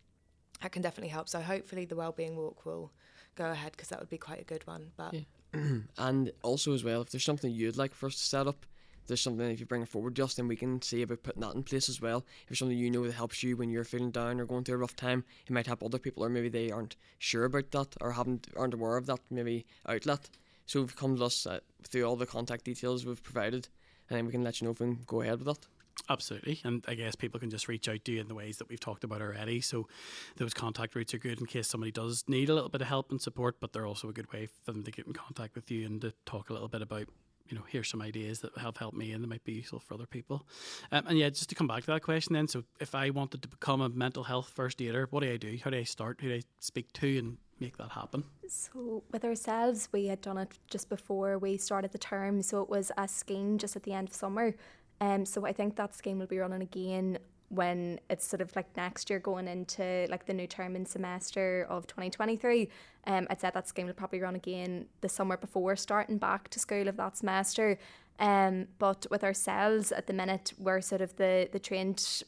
that 0.62 0.72
can 0.72 0.82
definitely 0.82 1.10
help. 1.10 1.28
So 1.28 1.40
hopefully 1.40 1.84
the 1.84 1.96
wellbeing 1.96 2.36
walk 2.36 2.64
will 2.66 2.92
go 3.34 3.50
ahead 3.50 3.72
because 3.72 3.88
that 3.88 4.00
would 4.00 4.08
be 4.08 4.18
quite 4.18 4.40
a 4.40 4.44
good 4.44 4.66
one. 4.66 4.92
But 4.96 5.14
Yeah. 5.14 5.20
and 5.98 6.32
also 6.42 6.72
as 6.72 6.84
well, 6.84 7.02
if 7.02 7.10
there's 7.10 7.24
something 7.24 7.50
you'd 7.50 7.76
like 7.76 7.94
for 7.94 8.06
us 8.06 8.16
to 8.16 8.24
set 8.24 8.46
up, 8.46 8.66
there's 9.06 9.20
something 9.20 9.48
if 9.48 9.60
you 9.60 9.66
bring 9.66 9.82
it 9.82 9.88
forward, 9.88 10.16
just 10.16 10.36
then 10.36 10.48
we 10.48 10.56
can 10.56 10.82
see 10.82 11.02
about 11.02 11.22
putting 11.22 11.42
that 11.42 11.54
in 11.54 11.62
place 11.62 11.88
as 11.88 12.00
well. 12.00 12.24
If 12.42 12.48
there's 12.48 12.58
something 12.58 12.76
you 12.76 12.90
know 12.90 13.04
that 13.04 13.12
helps 13.12 13.42
you 13.42 13.56
when 13.56 13.70
you're 13.70 13.84
feeling 13.84 14.10
down 14.10 14.40
or 14.40 14.46
going 14.46 14.64
through 14.64 14.76
a 14.76 14.78
rough 14.78 14.96
time, 14.96 15.24
it 15.46 15.52
might 15.52 15.66
help 15.66 15.82
other 15.82 15.98
people, 15.98 16.24
or 16.24 16.28
maybe 16.28 16.48
they 16.48 16.70
aren't 16.70 16.96
sure 17.18 17.44
about 17.44 17.70
that 17.70 17.94
or 18.00 18.12
haven't 18.12 18.48
aren't 18.56 18.74
aware 18.74 18.96
of 18.96 19.06
that 19.06 19.20
maybe 19.30 19.64
outlet. 19.88 20.28
So 20.66 20.82
if 20.82 20.90
you 20.90 20.96
come 20.96 21.16
to 21.16 21.24
us 21.24 21.46
uh, 21.46 21.60
through 21.84 22.04
all 22.04 22.16
the 22.16 22.26
contact 22.26 22.64
details 22.64 23.06
we've 23.06 23.22
provided, 23.22 23.68
and 24.08 24.18
then 24.18 24.26
we 24.26 24.32
can 24.32 24.42
let 24.42 24.60
you 24.60 24.66
know 24.66 24.72
if 24.72 24.80
we 24.80 24.86
can 24.86 25.04
go 25.06 25.22
ahead 25.22 25.38
with 25.38 25.46
that. 25.46 25.66
Absolutely. 26.08 26.60
And 26.64 26.84
I 26.86 26.94
guess 26.94 27.14
people 27.14 27.40
can 27.40 27.50
just 27.50 27.68
reach 27.68 27.88
out 27.88 28.04
to 28.04 28.12
you 28.12 28.20
in 28.20 28.28
the 28.28 28.34
ways 28.34 28.58
that 28.58 28.68
we've 28.68 28.80
talked 28.80 29.04
about 29.04 29.22
already. 29.22 29.60
So 29.60 29.88
those 30.36 30.54
contact 30.54 30.94
routes 30.94 31.14
are 31.14 31.18
good 31.18 31.40
in 31.40 31.46
case 31.46 31.68
somebody 31.68 31.90
does 31.90 32.24
need 32.28 32.48
a 32.48 32.54
little 32.54 32.68
bit 32.68 32.80
of 32.80 32.86
help 32.86 33.10
and 33.10 33.20
support, 33.20 33.56
but 33.60 33.72
they're 33.72 33.86
also 33.86 34.08
a 34.08 34.12
good 34.12 34.32
way 34.32 34.46
for 34.46 34.72
them 34.72 34.84
to 34.84 34.90
get 34.90 35.06
in 35.06 35.12
contact 35.12 35.54
with 35.54 35.70
you 35.70 35.86
and 35.86 36.00
to 36.02 36.12
talk 36.24 36.50
a 36.50 36.52
little 36.52 36.68
bit 36.68 36.82
about 36.82 37.08
you 37.48 37.56
know 37.56 37.62
here's 37.68 37.88
some 37.88 38.02
ideas 38.02 38.40
that 38.40 38.56
have 38.58 38.76
helped 38.76 38.96
me 38.96 39.12
and 39.12 39.22
they 39.22 39.28
might 39.28 39.44
be 39.44 39.52
useful 39.52 39.78
for 39.78 39.94
other 39.94 40.06
people. 40.06 40.46
Um, 40.92 41.06
and 41.06 41.18
yeah, 41.18 41.28
just 41.28 41.48
to 41.48 41.54
come 41.54 41.68
back 41.68 41.82
to 41.84 41.92
that 41.92 42.02
question 42.02 42.34
then. 42.34 42.48
So 42.48 42.64
if 42.80 42.94
I 42.94 43.10
wanted 43.10 43.42
to 43.42 43.48
become 43.48 43.80
a 43.80 43.88
mental 43.88 44.24
health 44.24 44.50
first 44.54 44.80
aider, 44.82 45.06
what 45.10 45.22
do 45.22 45.30
I 45.30 45.36
do? 45.36 45.56
How 45.62 45.70
do 45.70 45.76
I 45.76 45.84
start? 45.84 46.20
Who 46.20 46.28
do 46.28 46.34
I 46.34 46.42
speak 46.58 46.92
to 46.94 47.18
and 47.18 47.38
make 47.60 47.76
that 47.78 47.92
happen? 47.92 48.24
So 48.48 49.02
with 49.12 49.24
ourselves, 49.24 49.88
we 49.92 50.06
had 50.06 50.20
done 50.20 50.38
it 50.38 50.58
just 50.68 50.88
before 50.88 51.38
we 51.38 51.56
started 51.56 51.92
the 51.92 51.98
term, 51.98 52.42
so 52.42 52.60
it 52.62 52.68
was 52.68 52.90
a 52.98 53.08
scheme 53.08 53.58
just 53.58 53.76
at 53.76 53.84
the 53.84 53.92
end 53.92 54.08
of 54.08 54.14
summer. 54.14 54.54
Um, 55.00 55.24
so 55.24 55.46
I 55.46 55.52
think 55.52 55.76
that 55.76 55.94
scheme 55.94 56.18
will 56.18 56.26
be 56.26 56.38
running 56.38 56.62
again 56.62 57.18
when 57.48 58.00
it's 58.10 58.26
sort 58.26 58.40
of 58.40 58.54
like 58.56 58.76
next 58.76 59.08
year 59.08 59.20
going 59.20 59.46
into 59.46 60.06
like 60.10 60.26
the 60.26 60.34
new 60.34 60.48
term 60.48 60.74
and 60.74 60.86
semester 60.88 61.64
of 61.70 61.86
2023 61.86 62.68
um, 63.06 63.26
I'd 63.30 63.40
said 63.40 63.54
that 63.54 63.68
scheme 63.68 63.86
will 63.86 63.94
probably 63.94 64.20
run 64.20 64.34
again 64.34 64.86
the 65.00 65.08
summer 65.08 65.36
before 65.36 65.76
starting 65.76 66.18
back 66.18 66.48
to 66.50 66.58
school 66.58 66.88
of 66.88 66.96
that 66.96 67.16
semester. 67.16 67.78
Um, 68.18 68.66
but 68.78 69.06
with 69.10 69.22
ourselves 69.22 69.92
at 69.92 70.06
the 70.06 70.12
minute 70.12 70.52
we're 70.58 70.80
sort 70.80 71.02
of 71.02 71.16
the 71.16 71.48
the 71.52 71.58
trained 71.58 72.24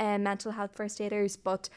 uh, 0.00 0.18
mental 0.18 0.50
health 0.52 0.72
first 0.74 1.00
aiders 1.00 1.36
but 1.36 1.68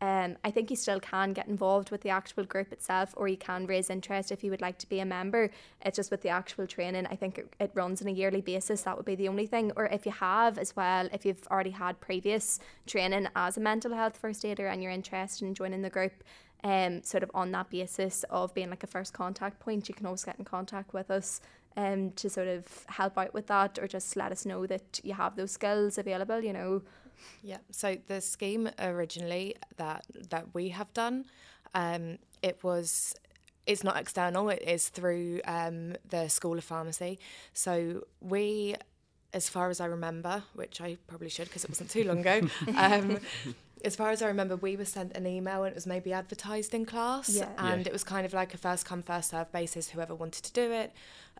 um, 0.00 0.36
I 0.44 0.50
think 0.52 0.70
you 0.70 0.76
still 0.76 1.00
can 1.00 1.32
get 1.32 1.48
involved 1.48 1.90
with 1.90 2.02
the 2.02 2.10
actual 2.10 2.44
group 2.44 2.72
itself, 2.72 3.14
or 3.16 3.26
you 3.26 3.36
can 3.36 3.66
raise 3.66 3.90
interest 3.90 4.30
if 4.30 4.44
you 4.44 4.50
would 4.50 4.60
like 4.60 4.78
to 4.78 4.88
be 4.88 5.00
a 5.00 5.04
member. 5.04 5.50
It's 5.84 5.96
just 5.96 6.10
with 6.10 6.22
the 6.22 6.28
actual 6.28 6.68
training, 6.68 7.06
I 7.06 7.16
think 7.16 7.38
it, 7.38 7.52
it 7.58 7.72
runs 7.74 8.00
on 8.00 8.08
a 8.08 8.12
yearly 8.12 8.40
basis. 8.40 8.82
That 8.82 8.96
would 8.96 9.06
be 9.06 9.16
the 9.16 9.28
only 9.28 9.46
thing. 9.46 9.72
Or 9.74 9.86
if 9.86 10.06
you 10.06 10.12
have 10.12 10.56
as 10.56 10.76
well, 10.76 11.08
if 11.12 11.26
you've 11.26 11.46
already 11.50 11.70
had 11.70 12.00
previous 12.00 12.60
training 12.86 13.28
as 13.34 13.56
a 13.56 13.60
mental 13.60 13.92
health 13.92 14.16
first 14.16 14.44
aider 14.44 14.68
and 14.68 14.82
you're 14.82 14.92
interested 14.92 15.44
in 15.44 15.54
joining 15.54 15.82
the 15.82 15.90
group, 15.90 16.22
um, 16.62 17.02
sort 17.02 17.24
of 17.24 17.30
on 17.34 17.50
that 17.52 17.70
basis 17.70 18.24
of 18.30 18.54
being 18.54 18.70
like 18.70 18.84
a 18.84 18.88
first 18.88 19.12
contact 19.12 19.58
point, 19.58 19.88
you 19.88 19.94
can 19.94 20.06
always 20.06 20.24
get 20.24 20.38
in 20.38 20.44
contact 20.44 20.94
with 20.94 21.10
us 21.10 21.40
um, 21.76 22.12
to 22.12 22.30
sort 22.30 22.48
of 22.48 22.84
help 22.86 23.18
out 23.18 23.34
with 23.34 23.48
that, 23.48 23.78
or 23.80 23.88
just 23.88 24.16
let 24.16 24.30
us 24.30 24.46
know 24.46 24.66
that 24.66 25.00
you 25.02 25.14
have 25.14 25.34
those 25.34 25.50
skills 25.50 25.98
available. 25.98 26.40
You 26.40 26.52
know. 26.52 26.82
Yeah. 27.42 27.58
So 27.70 27.96
the 28.06 28.20
scheme 28.20 28.70
originally 28.78 29.56
that 29.76 30.04
that 30.30 30.54
we 30.54 30.68
have 30.70 30.92
done, 30.94 31.24
um, 31.74 32.18
it 32.42 32.62
was 32.62 33.14
it's 33.66 33.84
not 33.84 33.96
external. 33.98 34.48
It 34.48 34.62
is 34.62 34.88
through 34.88 35.40
um, 35.44 35.94
the 36.08 36.28
School 36.28 36.56
of 36.56 36.64
Pharmacy. 36.64 37.18
So 37.52 38.04
we, 38.20 38.76
as 39.34 39.50
far 39.50 39.68
as 39.68 39.78
I 39.78 39.84
remember, 39.84 40.42
which 40.54 40.80
I 40.80 40.96
probably 41.06 41.28
should 41.28 41.48
because 41.48 41.64
it 41.64 41.70
wasn't 41.70 41.90
too 41.90 42.04
long 42.04 42.20
ago. 42.20 42.48
um, 42.76 43.18
as 43.84 43.94
far 43.94 44.10
as 44.10 44.22
I 44.22 44.26
remember, 44.28 44.56
we 44.56 44.74
were 44.76 44.86
sent 44.86 45.12
an 45.16 45.26
email 45.26 45.64
and 45.64 45.72
it 45.72 45.74
was 45.74 45.86
maybe 45.86 46.12
advertised 46.14 46.72
in 46.74 46.86
class, 46.86 47.28
Yeah. 47.28 47.50
and 47.58 47.82
Yeah. 47.82 47.88
it 47.88 47.92
was 47.92 48.04
kind 48.04 48.24
of 48.24 48.32
like 48.32 48.54
a 48.54 48.56
first 48.58 48.86
come 48.86 49.02
first 49.02 49.30
serve 49.30 49.52
basis. 49.52 49.90
Whoever 49.90 50.14
wanted 50.14 50.44
to 50.44 50.52
do 50.52 50.72
it, 50.72 50.92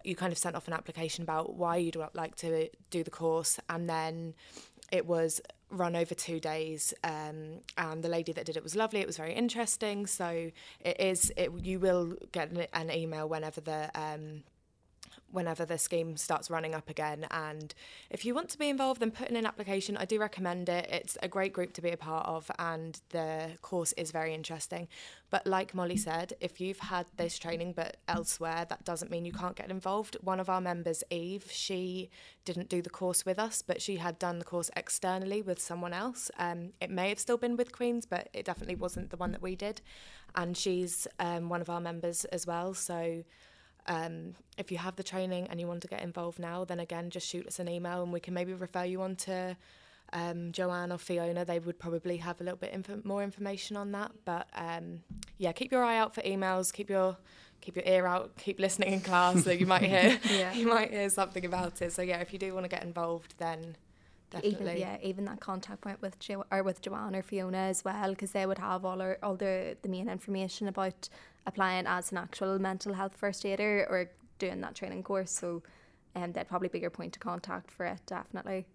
you 0.05 0.15
kind 0.15 0.31
of 0.31 0.39
sent 0.39 0.55
off 0.55 0.69
an 0.69 0.75
application 0.75 1.23
about 1.23 1.55
why 1.55 1.79
you'd 1.79 1.97
like 2.13 2.37
to 2.37 2.69
do 2.91 3.03
the 3.03 3.11
course, 3.11 3.59
and 3.71 3.89
then 3.89 4.35
it 4.93 5.07
was 5.07 5.41
run 5.71 5.97
over 5.97 6.15
two 6.15 6.41
days. 6.41 6.95
Um, 7.05 7.61
and 7.77 8.03
the 8.03 8.09
lady 8.09 8.33
that 8.33 8.47
did 8.47 8.57
it 8.57 8.63
was 8.63 8.77
lovely. 8.77 9.01
It 9.01 9.07
was 9.07 9.17
very 9.17 9.35
interesting. 9.35 10.07
So 10.07 10.51
it 10.81 11.01
is. 11.01 11.33
It 11.37 11.53
you 11.63 11.79
will 11.79 12.15
get 12.33 12.51
an, 12.73 12.91
email 12.91 13.29
whenever 13.29 13.61
the 13.61 13.91
um, 13.95 14.43
whenever 15.31 15.65
the 15.65 15.79
scheme 15.79 16.17
starts 16.17 16.51
running 16.51 16.75
up 16.75 16.89
again. 16.89 17.27
And 17.31 17.75
if 18.11 18.25
you 18.25 18.35
want 18.35 18.49
to 18.51 18.59
be 18.59 18.69
involved, 18.69 19.01
then 19.01 19.11
put 19.11 19.29
in 19.29 19.37
an 19.37 19.47
application. 19.47 19.97
I 19.97 20.05
do 20.05 20.19
recommend 20.19 20.69
it. 20.69 20.89
It's 20.91 21.19
a 21.23 21.29
great 21.29 21.53
group 21.53 21.73
to 21.75 21.83
be 21.83 21.91
a 21.91 21.97
part 21.97 22.27
of, 22.27 22.51
and 22.59 23.01
the 23.11 23.51
course 23.61 23.93
is 23.93 24.11
very 24.11 24.35
interesting. 24.35 24.89
But 25.31 25.47
like 25.47 25.75
Molly 25.75 25.97
said, 25.97 26.33
if 26.41 26.61
you've 26.61 26.79
had 26.79 27.07
this 27.17 27.39
training 27.39 27.75
but 27.75 27.99
elsewhere, 28.09 28.65
that 28.69 28.85
doesn't 28.85 29.11
mean 29.11 29.27
you 29.27 29.33
can't 29.33 29.57
get 29.57 29.71
involved. 29.71 30.17
One 30.23 30.41
of 30.41 30.49
our 30.49 30.61
members, 30.61 31.05
Eve, 31.11 31.47
she 31.51 32.09
didn't 32.45 32.71
do 32.71 32.81
the 32.81 32.91
course 32.91 33.27
with 33.27 33.39
us, 33.39 33.61
but 33.61 33.83
she 33.83 33.97
had 33.97 34.19
done 34.19 34.39
the 34.39 34.45
course 34.45 34.71
externally 34.75 35.43
with 35.43 35.61
someone 35.61 35.93
else. 35.93 36.31
Um, 36.39 36.73
it 36.81 36.91
may 36.91 37.11
have 37.11 37.19
still 37.19 37.37
been 37.37 37.57
with 37.57 37.73
Queens, 37.73 38.07
but 38.07 38.29
it 38.33 38.47
definitely 38.47 38.77
wasn't 38.77 39.11
the 39.11 39.19
one 39.19 39.33
that 39.33 39.43
we 39.43 39.55
did. 39.55 39.83
And 40.35 40.57
she's 40.57 41.07
um, 41.19 41.49
one 41.49 41.61
of 41.61 41.69
our 41.69 41.81
members 41.81 42.25
as 42.27 42.47
well. 42.47 42.73
So 42.73 43.25
um, 43.89 44.35
if 44.57 44.71
you 44.71 44.79
have 44.79 44.95
the 44.97 45.03
training 45.03 45.49
and 45.51 45.61
you 45.61 45.67
want 45.67 45.81
to 45.83 45.89
get 45.89 46.03
involved 46.03 46.39
now, 46.39 46.65
then 46.65 46.79
again, 46.81 47.11
just 47.11 47.27
shoot 47.27 47.47
us 47.47 47.59
an 47.59 47.69
email 47.69 48.03
and 48.03 48.13
we 48.13 48.21
can 48.21 48.35
maybe 48.35 48.53
refer 48.55 48.85
you 48.85 49.03
on 49.03 49.17
to 49.17 49.57
um, 50.13 50.53
Joanne 50.53 50.93
or 50.93 50.99
Fiona. 50.99 51.45
They 51.45 51.59
would 51.59 51.79
probably 51.79 52.19
have 52.19 52.41
a 52.41 52.45
little 52.45 52.59
bit 52.59 52.73
inf- 52.73 53.05
more 53.05 53.23
information 53.23 53.77
on 53.77 53.93
that. 53.93 54.13
But 54.25 54.47
um, 54.55 55.01
yeah, 55.39 55.53
keep 55.53 55.73
your 55.73 55.83
eye 55.85 55.99
out 55.99 56.15
for 56.15 56.23
emails. 56.23 56.73
Keep 56.73 56.91
your 56.91 57.17
keep 57.61 57.77
your 57.77 57.85
ear 57.87 58.07
out. 58.07 58.37
Keep 58.37 58.61
listening 58.61 58.93
in 58.93 59.01
class, 59.01 59.43
so 59.45 59.51
you 59.51 59.67
might 59.67 59.83
hear 59.83 60.19
Yeah. 60.31 60.53
you 60.53 60.67
might 60.69 60.91
hear 60.91 61.09
something 61.11 61.45
about 61.45 61.81
it. 61.83 61.93
So 61.93 62.03
yeah, 62.03 62.19
if 62.21 62.33
you 62.33 62.39
do 62.39 62.55
want 62.55 62.65
to 62.65 62.69
get 62.69 62.83
involved, 62.85 63.35
then 63.39 63.77
definitely 64.31 64.61
Even 64.67 64.77
yeah, 64.79 64.97
even 65.03 65.25
that 65.27 65.41
contact 65.41 65.81
point 65.81 66.01
with 66.03 66.19
jo- 66.19 66.45
or 66.51 66.63
with 66.63 66.81
Joanne 66.83 67.17
or 67.17 67.23
Fiona 67.23 67.59
as 67.59 67.85
well, 67.85 68.11
because 68.11 68.33
they 68.33 68.45
would 68.47 68.59
have 68.59 68.85
all 68.85 69.01
our, 69.03 69.19
all 69.23 69.37
the 69.37 69.77
the 69.83 69.89
main 69.89 70.09
information 70.09 70.69
about 70.69 71.09
applying 71.49 71.87
as 71.87 72.13
an 72.13 72.19
actual 72.19 72.59
mental 72.59 72.93
health 72.93 73.17
first 73.17 73.45
aider 73.45 73.87
or 73.91 74.11
doing 74.39 74.61
that 74.61 74.75
training 74.75 75.03
course. 75.03 75.33
So, 75.33 75.63
um, 76.15 76.33
they'd 76.33 76.49
probably 76.49 76.69
be 76.69 76.79
your 76.79 76.91
point 76.91 77.17
of 77.17 77.21
contact 77.21 77.71
for 77.71 77.87
it, 77.87 78.01
definitely. 78.07 78.67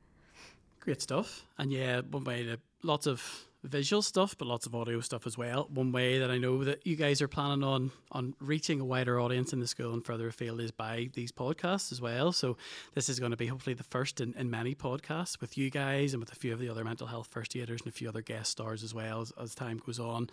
Great 0.80 1.02
stuff. 1.02 1.46
And 1.58 1.72
yeah, 1.72 2.02
one 2.02 2.24
way 2.26 2.44
to 2.44 2.60
lots 2.84 3.08
of 3.08 3.46
visual 3.64 4.02
stuff, 4.02 4.38
but 4.38 4.48
lots 4.48 4.66
of 4.66 4.76
audio 4.76 5.00
stuff 5.00 5.26
as 5.26 5.38
well. 5.38 5.68
One 5.74 5.92
way 5.92 6.20
that 6.20 6.30
I 6.30 6.38
know 6.38 6.64
that 6.64 6.86
you 6.86 6.96
guys 6.96 7.22
are 7.22 7.28
planning 7.28 7.64
on 7.64 7.92
on 8.12 8.36
reaching 8.40 8.80
a 8.80 8.86
wider 8.86 9.20
audience 9.20 9.54
in 9.54 9.60
the 9.60 9.68
school 9.68 9.94
and 9.94 10.06
further 10.06 10.28
afield 10.28 10.60
is 10.60 10.72
by 10.72 11.10
these 11.14 11.32
podcasts 11.32 11.92
as 11.92 12.02
well. 12.02 12.32
So 12.32 12.58
this 12.94 13.10
is 13.10 13.20
going 13.20 13.32
to 13.32 13.38
be 13.38 13.48
hopefully 13.48 13.74
the 13.74 13.84
first 13.84 14.22
in, 14.22 14.34
in 14.38 14.50
many 14.50 14.76
podcasts 14.76 15.40
with 15.42 15.58
you 15.58 15.70
guys 15.70 16.14
and 16.14 16.22
with 16.22 16.32
a 16.32 16.36
few 16.36 16.54
of 16.54 16.60
the 16.60 16.70
other 16.70 16.84
mental 16.84 17.08
health 17.08 17.28
first 17.32 17.56
aiders 17.56 17.82
and 17.82 17.90
a 17.90 17.92
few 17.92 18.10
other 18.10 18.22
guest 18.22 18.52
stars 18.52 18.84
as 18.84 18.94
well 18.94 19.22
as, 19.22 19.32
as 19.42 19.56
time 19.56 19.82
goes 19.84 20.00
on. 20.00 20.30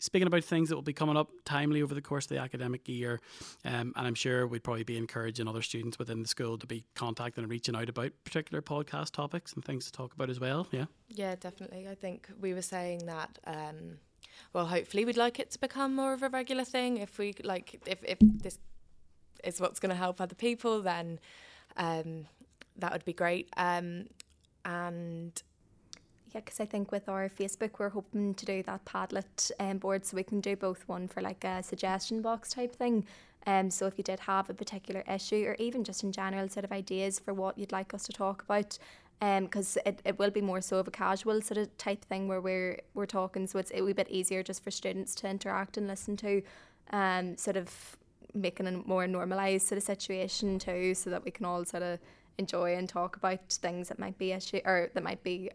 Speaking 0.00 0.26
about 0.26 0.44
things 0.44 0.68
that 0.68 0.74
will 0.74 0.82
be 0.82 0.92
coming 0.92 1.16
up 1.16 1.30
timely 1.44 1.82
over 1.82 1.94
the 1.94 2.02
course 2.02 2.24
of 2.24 2.30
the 2.30 2.38
academic 2.38 2.88
year, 2.88 3.20
um, 3.64 3.92
and 3.96 4.06
I'm 4.06 4.14
sure 4.14 4.46
we'd 4.46 4.64
probably 4.64 4.84
be 4.84 4.96
encouraging 4.96 5.46
other 5.46 5.62
students 5.62 5.98
within 5.98 6.22
the 6.22 6.28
school 6.28 6.58
to 6.58 6.66
be 6.66 6.84
contacting 6.94 7.44
and 7.44 7.50
reaching 7.50 7.76
out 7.76 7.88
about 7.88 8.12
particular 8.24 8.62
podcast 8.62 9.12
topics 9.12 9.52
and 9.52 9.64
things 9.64 9.84
to 9.86 9.92
talk 9.92 10.14
about 10.14 10.30
as 10.30 10.40
well. 10.40 10.66
Yeah. 10.72 10.86
Yeah, 11.12 11.34
definitely. 11.34 11.88
I 11.88 11.94
think 11.94 12.28
we 12.40 12.54
were 12.54 12.62
saying 12.70 13.06
that. 13.06 13.38
Um, 13.46 13.98
well, 14.52 14.66
hopefully, 14.66 15.04
we'd 15.04 15.16
like 15.16 15.38
it 15.42 15.50
to 15.52 15.58
become 15.60 15.94
more 15.94 16.12
of 16.12 16.22
a 16.22 16.28
regular 16.28 16.64
thing. 16.64 16.96
If 16.98 17.18
we 17.18 17.34
like, 17.44 17.80
if 17.86 17.98
if 18.04 18.18
this 18.20 18.58
is 19.44 19.60
what's 19.60 19.80
going 19.80 19.90
to 19.90 20.02
help 20.06 20.20
other 20.20 20.34
people, 20.34 20.82
then 20.82 21.18
um, 21.76 22.26
that 22.76 22.92
would 22.92 23.04
be 23.04 23.12
great. 23.12 23.48
Um, 23.56 24.06
and 24.64 25.32
Yeah, 26.34 26.40
because 26.44 26.60
I 26.60 26.66
think 26.66 26.92
with 26.92 27.08
our 27.08 27.28
Facebook, 27.28 27.78
we're 27.78 27.88
hoping 27.88 28.34
to 28.34 28.46
do 28.46 28.62
that 28.62 28.84
Padlet 28.84 29.50
um, 29.58 29.78
board 29.78 30.04
so 30.06 30.16
we 30.16 30.22
can 30.22 30.40
do 30.40 30.54
both 30.54 30.86
one 30.86 31.08
for 31.08 31.20
like 31.20 31.42
a 31.44 31.62
suggestion 31.62 32.22
box 32.22 32.50
type 32.52 32.74
thing. 32.76 33.04
Um, 33.46 33.70
so 33.70 33.86
if 33.86 33.98
you 33.98 34.04
did 34.04 34.20
have 34.20 34.48
a 34.48 34.54
particular 34.54 35.02
issue 35.08 35.44
or 35.46 35.56
even 35.58 35.82
just 35.82 36.04
in 36.04 36.12
general 36.12 36.48
sort 36.48 36.64
of 36.64 36.72
ideas 36.72 37.18
for 37.18 37.34
what 37.34 37.58
you'd 37.58 37.72
like 37.72 37.94
us 37.94 38.04
to 38.04 38.12
talk 38.12 38.42
about, 38.42 38.78
because 39.20 39.76
it, 39.84 40.00
it 40.04 40.18
will 40.18 40.30
be 40.30 40.40
more 40.40 40.60
so 40.60 40.78
of 40.78 40.88
a 40.88 40.90
casual 40.90 41.42
sort 41.42 41.58
of 41.58 41.76
type 41.76 42.04
thing 42.04 42.26
where 42.26 42.40
we're 42.40 42.80
we're 42.94 43.06
talking, 43.06 43.46
so 43.46 43.58
it's 43.58 43.70
a 43.74 43.82
wee 43.82 43.92
bit 43.92 44.08
easier 44.08 44.42
just 44.42 44.64
for 44.64 44.70
students 44.70 45.14
to 45.16 45.28
interact 45.28 45.76
and 45.76 45.86
listen 45.86 46.16
to, 46.16 46.42
um, 46.92 47.36
sort 47.36 47.56
of 47.56 47.96
making 48.32 48.66
a 48.66 48.72
more 48.72 49.06
normalised 49.06 49.66
sort 49.66 49.76
of 49.76 49.84
situation 49.84 50.58
too, 50.58 50.94
so 50.94 51.10
that 51.10 51.24
we 51.24 51.30
can 51.30 51.44
all 51.44 51.64
sort 51.64 51.82
of 51.82 51.98
enjoy 52.38 52.74
and 52.74 52.88
talk 52.88 53.16
about 53.16 53.40
things 53.50 53.88
that 53.88 53.98
might 53.98 54.16
be 54.16 54.32
issue 54.32 54.60
or 54.64 54.90
that 54.94 55.02
might 55.02 55.22
be 55.22 55.50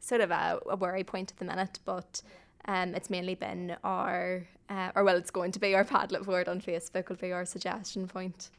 sort 0.00 0.20
of 0.20 0.30
a, 0.30 0.60
a 0.70 0.76
worry 0.76 1.02
point 1.02 1.32
at 1.32 1.38
the 1.38 1.44
minute, 1.44 1.80
but 1.84 2.22
um, 2.66 2.94
it's 2.94 3.10
mainly 3.10 3.34
been 3.34 3.76
our, 3.84 4.46
uh, 4.70 4.90
or 4.94 5.04
well, 5.04 5.16
it's 5.16 5.30
going 5.30 5.52
to 5.52 5.58
be 5.58 5.74
our 5.74 5.84
Padlet 5.92 6.24
board 6.24 6.48
on 6.48 6.60
Facebook 6.60 7.08
will 7.08 7.16
be 7.16 7.32
our 7.32 7.44
suggestion 7.44 8.06
point. 8.06 8.50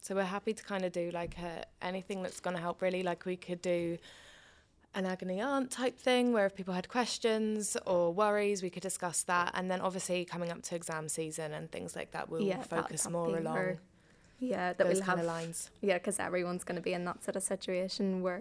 So 0.00 0.14
we're 0.14 0.22
happy 0.24 0.52
to 0.54 0.62
kind 0.62 0.84
of 0.84 0.92
do 0.92 1.10
like 1.12 1.36
a, 1.38 1.64
anything 1.82 2.22
that's 2.22 2.40
going 2.40 2.56
to 2.56 2.62
help. 2.62 2.80
Really, 2.82 3.02
like 3.02 3.24
we 3.26 3.36
could 3.36 3.60
do 3.62 3.98
an 4.94 5.06
agony 5.06 5.40
aunt 5.40 5.70
type 5.70 5.98
thing 5.98 6.32
where 6.32 6.46
if 6.46 6.54
people 6.54 6.74
had 6.74 6.88
questions 6.88 7.76
or 7.86 8.12
worries, 8.12 8.62
we 8.62 8.70
could 8.70 8.82
discuss 8.82 9.22
that. 9.24 9.52
And 9.54 9.70
then 9.70 9.80
obviously 9.80 10.24
coming 10.24 10.50
up 10.50 10.62
to 10.62 10.74
exam 10.74 11.08
season 11.08 11.52
and 11.52 11.70
things 11.70 11.94
like 11.94 12.10
that, 12.12 12.28
we'll 12.28 12.42
Yeah, 12.42 12.62
focus 12.62 13.08
more 13.08 13.28
along 13.38 13.46
our- 13.56 13.76
Yeah, 14.40 14.72
that 14.72 14.78
those 14.78 14.94
we'll 14.94 15.02
kind 15.04 15.18
have 15.20 15.20
of 15.20 15.26
lines. 15.26 15.70
Yeah, 15.80 15.98
because 15.98 16.18
everyone's 16.18 16.64
going 16.64 16.76
to 16.76 16.82
be 16.82 16.92
in 16.92 17.04
that 17.04 17.22
sort 17.22 17.36
of 17.36 17.42
situation 17.44 18.20
where 18.22 18.40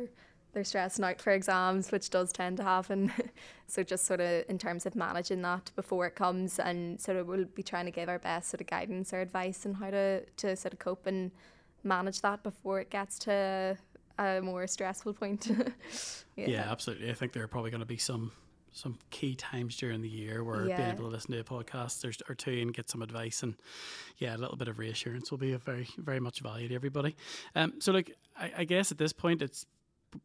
they're 0.53 0.63
stressing 0.63 1.05
out 1.05 1.21
for 1.21 1.31
exams, 1.31 1.91
which 1.91 2.09
does 2.09 2.31
tend 2.31 2.57
to 2.57 2.63
happen. 2.63 3.11
so 3.67 3.83
just 3.83 4.05
sort 4.05 4.19
of 4.19 4.45
in 4.49 4.57
terms 4.57 4.85
of 4.85 4.95
managing 4.95 5.41
that 5.43 5.71
before 5.75 6.07
it 6.07 6.15
comes, 6.15 6.59
and 6.59 6.99
sort 6.99 7.17
of 7.17 7.27
we'll 7.27 7.45
be 7.45 7.63
trying 7.63 7.85
to 7.85 7.91
give 7.91 8.09
our 8.09 8.19
best 8.19 8.49
sort 8.49 8.61
of 8.61 8.67
guidance 8.67 9.13
or 9.13 9.21
advice 9.21 9.65
on 9.65 9.75
how 9.75 9.89
to 9.89 10.25
to 10.25 10.55
sort 10.55 10.73
of 10.73 10.79
cope 10.79 11.05
and 11.05 11.31
manage 11.83 12.21
that 12.21 12.43
before 12.43 12.79
it 12.79 12.89
gets 12.89 13.19
to 13.19 13.77
a 14.17 14.41
more 14.41 14.67
stressful 14.67 15.13
point. 15.13 15.49
Yeah. 16.35 16.71
absolutely. 16.71 17.09
I 17.09 17.13
think 17.15 17.33
there 17.33 17.43
are 17.43 17.49
probably 17.49 17.69
going 17.69 17.81
to 17.81 17.85
be 17.85 17.97
some 17.97 18.31
some 18.71 18.97
key 19.09 19.35
times 19.35 19.75
during 19.75 20.01
the 20.01 20.07
year 20.07 20.41
where 20.41 20.63
being 20.63 20.79
able 20.79 21.03
to 21.03 21.09
listen 21.09 21.31
to 21.33 21.39
a 21.39 21.43
podcast 21.43 21.99
there's 21.99 22.17
or 22.29 22.35
two 22.35 22.61
and 22.61 22.73
get 22.73 22.89
some 22.89 23.01
advice 23.01 23.43
and 23.43 23.55
yeah, 24.19 24.35
a 24.35 24.37
little 24.37 24.55
bit 24.55 24.69
of 24.69 24.79
reassurance 24.79 25.31
will 25.31 25.37
be 25.37 25.51
of 25.51 25.61
very 25.63 25.87
very 25.97 26.21
much 26.21 26.39
value 26.39 26.69
to 26.69 26.75
everybody. 26.75 27.17
Um, 27.55 27.73
so 27.79 27.91
like 27.91 28.15
I, 28.37 28.51
I 28.59 28.63
guess 28.63 28.89
at 28.93 28.97
this 28.97 29.11
point 29.11 29.41
it's 29.41 29.65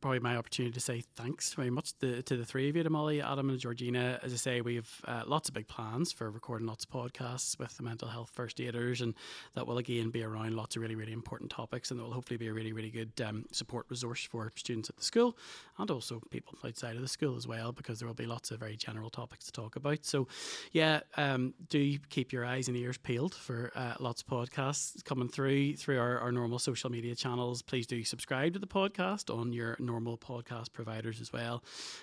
probably 0.01 0.21
my 0.21 0.37
opportunity 0.37 0.73
to 0.73 0.81
say 0.81 1.03
thanks 1.15 1.55
very 1.55 1.71
much 1.71 1.99
to, 1.99 2.23
to 2.23 2.37
the 2.37 2.45
three 2.45 2.69
of 2.69 2.77
you, 2.77 2.83
to 2.83 2.91
Molly, 2.91 3.21
Adam, 3.21 3.51
and 3.51 3.59
Georgina. 3.59 4.19
As 4.23 4.33
I 4.33 4.37
say, 4.37 4.61
we 4.61 4.77
have 4.77 4.89
uh, 5.07 5.23
lots 5.27 5.49
of 5.49 5.55
big 5.55 5.69
plans 5.69 6.13
for 6.13 6.31
recording 6.31 6.67
lots 6.67 6.85
of 6.85 6.91
podcasts 6.91 7.59
with 7.59 7.77
the 7.77 7.83
mental 7.83 8.09
health 8.09 8.31
first 8.33 8.61
aiders, 8.61 9.01
and 9.01 9.15
that 9.55 9.67
will 9.67 9.79
again 9.79 10.11
be 10.11 10.23
around 10.23 10.55
lots 10.55 10.77
of 10.77 10.83
really, 10.83 10.95
really 10.95 11.13
important 11.13 11.51
topics, 11.51 11.91
and 11.91 11.99
that 11.99 12.05
will 12.05 12.13
hopefully 12.13 12.37
be 12.37 12.49
a 12.49 12.53
really, 12.53 12.73
really 12.73 12.91
good 12.91 13.13
um, 13.27 13.45
support 13.53 13.87
resource 13.89 14.25
for 14.25 14.51
students 14.57 14.89
at 14.89 14.97
the 14.97 15.05
school 15.05 15.37
and 15.79 15.91
also 15.91 16.21
people 16.31 16.57
outside 16.65 16.97
of 16.97 17.03
the 17.03 17.09
school 17.09 17.37
as 17.37 17.47
well, 17.47 17.73
because 17.73 17.99
there 17.99 18.07
will 18.07 18.15
be 18.15 18.27
lots 18.27 18.51
of 18.51 18.61
very 18.61 18.77
general 18.77 19.11
topics 19.11 19.47
to 19.47 19.53
talk 19.53 19.77
about. 19.77 20.05
So, 20.05 20.29
yeah, 20.73 21.01
um, 21.17 21.55
do 21.69 21.99
keep 22.09 22.33
your 22.33 22.45
eyes 22.45 22.69
and 22.69 22.77
ears 22.77 22.99
peeled 22.99 23.35
for 23.35 23.73
uh, 23.75 23.95
lots 23.99 24.23
of 24.23 24.29
podcasts 24.29 25.05
coming 25.05 25.29
through 25.29 25.77
through 25.77 25.99
our, 25.99 26.19
our 26.19 26.33
normal 26.33 26.59
social 26.59 26.91
media 26.91 27.15
channels. 27.15 27.63
Please 27.63 27.87
do 27.87 28.05
subscribe 28.05 28.53
to 28.53 28.59
the 28.59 28.67
podcast 28.67 29.35
on 29.35 29.53
your 29.53 29.74
normal 29.81 30.17
podcast 30.19 30.73
providers 30.73 31.21
as 31.21 31.33
well. 31.33 31.63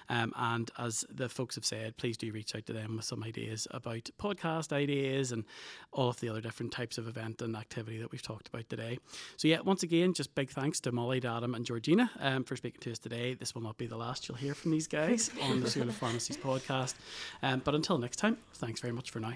Um, 0.10 0.34
and 0.36 0.70
as 0.78 1.06
the 1.10 1.30
folks 1.30 1.56
have 1.56 1.66
said, 1.66 1.98
please 1.98 2.18
do 2.18 2.32
reach 2.32 2.56
out 2.56 2.66
to 2.68 2.74
them 2.74 2.98
with 2.98 3.06
some 3.06 3.24
ideas 3.24 3.68
about 3.72 4.10
podcast 4.20 4.72
ideas 4.74 5.32
and 5.32 5.46
all 5.92 6.10
of 6.10 6.20
the 6.20 6.30
other 6.30 6.42
different 6.42 6.72
types 6.72 6.98
of 6.98 7.08
event 7.08 7.42
and 7.42 7.56
activity 7.56 7.98
that 8.00 8.12
we've 8.12 8.22
talked 8.22 8.48
about 8.48 8.70
today. 8.70 8.98
So, 9.38 9.48
yeah, 9.48 9.62
once 9.62 9.84
again, 9.84 10.14
just 10.14 10.34
big 10.36 10.50
thanks 10.50 10.80
to 10.82 10.92
Molly, 10.92 11.22
Adam, 11.24 11.56
and 11.56 11.66
Georgina 11.66 12.10
um, 12.20 12.44
for 12.44 12.56
speaking 12.56 12.82
to 12.82 12.92
us 12.92 13.00
today. 13.00 13.34
This 13.34 13.54
will 13.56 13.62
not 13.62 13.78
be 13.78 13.88
the 13.88 13.98
last 13.98 14.28
you'll 14.28 14.38
hear 14.38 14.54
from 14.54 14.72
these 14.72 14.88
guys 14.88 15.30
on 15.42 15.62
the 15.62 15.70
School 15.70 15.90
of 15.90 15.96
Pharmacy's 15.96 16.38
podcast. 16.38 16.96
Um, 17.44 17.62
but 17.64 17.76
until 17.76 17.98
next 17.98 18.18
time, 18.18 18.38
thanks 18.56 18.80
very 18.80 18.94
much 18.94 19.12
for 19.12 19.20
now. 19.20 19.34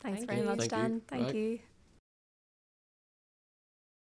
Thanks 0.00 0.18
Thank 0.18 0.30
very 0.30 0.40
you. 0.40 0.46
much, 0.46 0.58
Thank 0.60 0.72
you. 0.72 0.78
Dan. 0.78 1.02
Thank 1.08 1.26
Bye. 1.26 1.32
you. 1.32 1.58